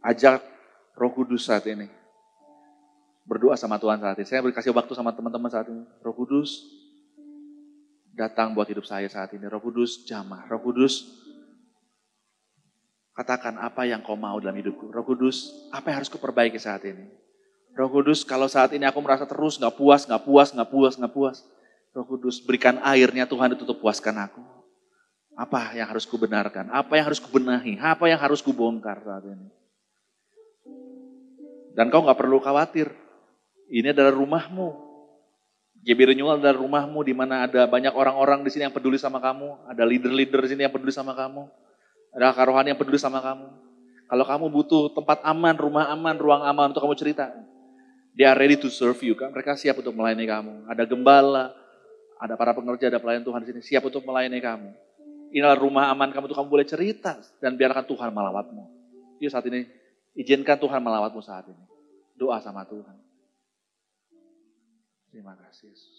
Ajak 0.01 0.41
roh 0.97 1.13
kudus 1.13 1.45
saat 1.45 1.67
ini 1.69 1.91
berdoa 3.27 3.59
sama 3.59 3.77
Tuhan 3.77 3.99
saat 3.99 4.17
ini. 4.17 4.27
Saya 4.27 4.41
berkasih 4.41 4.71
waktu 4.71 4.95
sama 4.95 5.11
teman-teman 5.13 5.51
saat 5.51 5.67
ini. 5.67 5.83
Roh 6.01 6.15
Kudus 6.15 6.63
datang 8.15 8.55
buat 8.55 8.71
hidup 8.71 8.87
saya 8.87 9.11
saat 9.11 9.35
ini. 9.35 9.45
Roh 9.51 9.61
Kudus 9.61 10.07
jamah. 10.07 10.47
Roh 10.47 10.63
Kudus 10.63 11.05
katakan 13.13 13.59
apa 13.59 13.85
yang 13.85 14.01
kau 14.07 14.15
mau 14.15 14.39
dalam 14.39 14.57
hidupku. 14.57 14.95
Roh 14.95 15.05
Kudus 15.05 15.69
apa 15.75 15.91
yang 15.91 16.01
harus 16.01 16.09
kuperbaiki 16.09 16.57
saat 16.57 16.87
ini. 16.87 17.11
Roh 17.77 17.93
Kudus 17.93 18.25
kalau 18.25 18.49
saat 18.49 18.73
ini 18.73 18.89
aku 18.89 19.03
merasa 19.05 19.29
terus 19.29 19.61
gak 19.61 19.77
puas, 19.77 20.09
gak 20.09 20.25
puas, 20.25 20.49
gak 20.55 20.71
puas, 20.71 20.95
gak 20.97 21.13
puas. 21.13 21.45
Roh 21.93 22.07
Kudus 22.09 22.41
berikan 22.41 22.81
airnya 22.81 23.29
Tuhan 23.29 23.53
itu 23.53 23.69
untuk 23.69 23.83
puaskan 23.83 24.17
aku. 24.17 24.41
Apa 25.37 25.77
yang 25.77 25.85
harus 25.85 26.09
kubenarkan? 26.09 26.73
Apa 26.73 26.97
yang 26.97 27.13
harus 27.13 27.21
kubenahi? 27.21 27.77
Apa 27.77 28.09
yang 28.09 28.17
harus 28.17 28.41
kubongkar 28.41 29.05
saat 29.05 29.29
ini? 29.29 29.53
Dan 31.77 31.93
kau 31.93 32.01
gak 32.09 32.17
perlu 32.17 32.41
khawatir. 32.41 33.06
Ini 33.71 33.91
adalah 33.91 34.15
rumahmu. 34.15 34.87
JB 35.87 36.15
Renewal 36.15 36.43
adalah 36.43 36.59
rumahmu 36.59 36.99
di 37.07 37.15
mana 37.15 37.47
ada 37.47 37.67
banyak 37.67 37.95
orang-orang 37.95 38.43
di 38.43 38.51
sini 38.51 38.67
yang 38.67 38.75
peduli 38.75 38.99
sama 38.99 39.23
kamu. 39.23 39.71
Ada 39.71 39.83
leader-leader 39.87 40.43
di 40.47 40.49
sini 40.55 40.63
yang 40.67 40.75
peduli 40.75 40.91
sama 40.91 41.15
kamu. 41.15 41.47
Ada 42.15 42.35
karohani 42.35 42.75
yang 42.75 42.81
peduli 42.81 42.99
sama 42.99 43.23
kamu. 43.23 43.47
Kalau 44.07 44.25
kamu 44.27 44.45
butuh 44.51 44.83
tempat 44.95 45.23
aman, 45.27 45.55
rumah 45.59 45.91
aman, 45.91 46.15
ruang 46.15 46.43
aman 46.47 46.71
untuk 46.71 46.83
kamu 46.87 46.95
cerita. 46.99 47.31
They 48.15 48.25
are 48.25 48.39
ready 48.39 48.57
to 48.57 48.71
serve 48.71 48.99
you. 49.03 49.19
Kan? 49.19 49.35
Mereka 49.35 49.59
siap 49.59 49.83
untuk 49.83 49.93
melayani 49.93 50.27
kamu. 50.27 50.55
Ada 50.71 50.83
gembala, 50.87 51.53
ada 52.17 52.35
para 52.39 52.55
pengerja, 52.55 52.89
ada 52.89 53.03
pelayan 53.03 53.27
Tuhan 53.27 53.43
di 53.45 53.47
sini. 53.53 53.61
Siap 53.63 53.83
untuk 53.87 54.03
melayani 54.07 54.39
kamu. 54.43 54.71
Inilah 55.37 55.59
rumah 55.59 55.91
aman 55.93 56.15
kamu 56.15 56.31
untuk 56.31 56.39
kamu 56.39 56.49
boleh 56.49 56.67
cerita. 56.67 57.19
Dan 57.43 57.59
biarkan 57.59 57.85
Tuhan 57.85 58.11
melawatmu. 58.15 58.65
Yuk 59.21 59.31
saat 59.31 59.45
ini, 59.51 59.67
izinkan 60.17 60.57
Tuhan 60.57 60.81
melawatmu 60.83 61.21
saat 61.21 61.47
ini. 61.47 61.65
Doa 62.17 62.41
sama 62.41 62.65
Tuhan. 62.65 63.06
Terima 65.17 65.33
kasih 65.33 65.73
Yesus. 65.73 65.96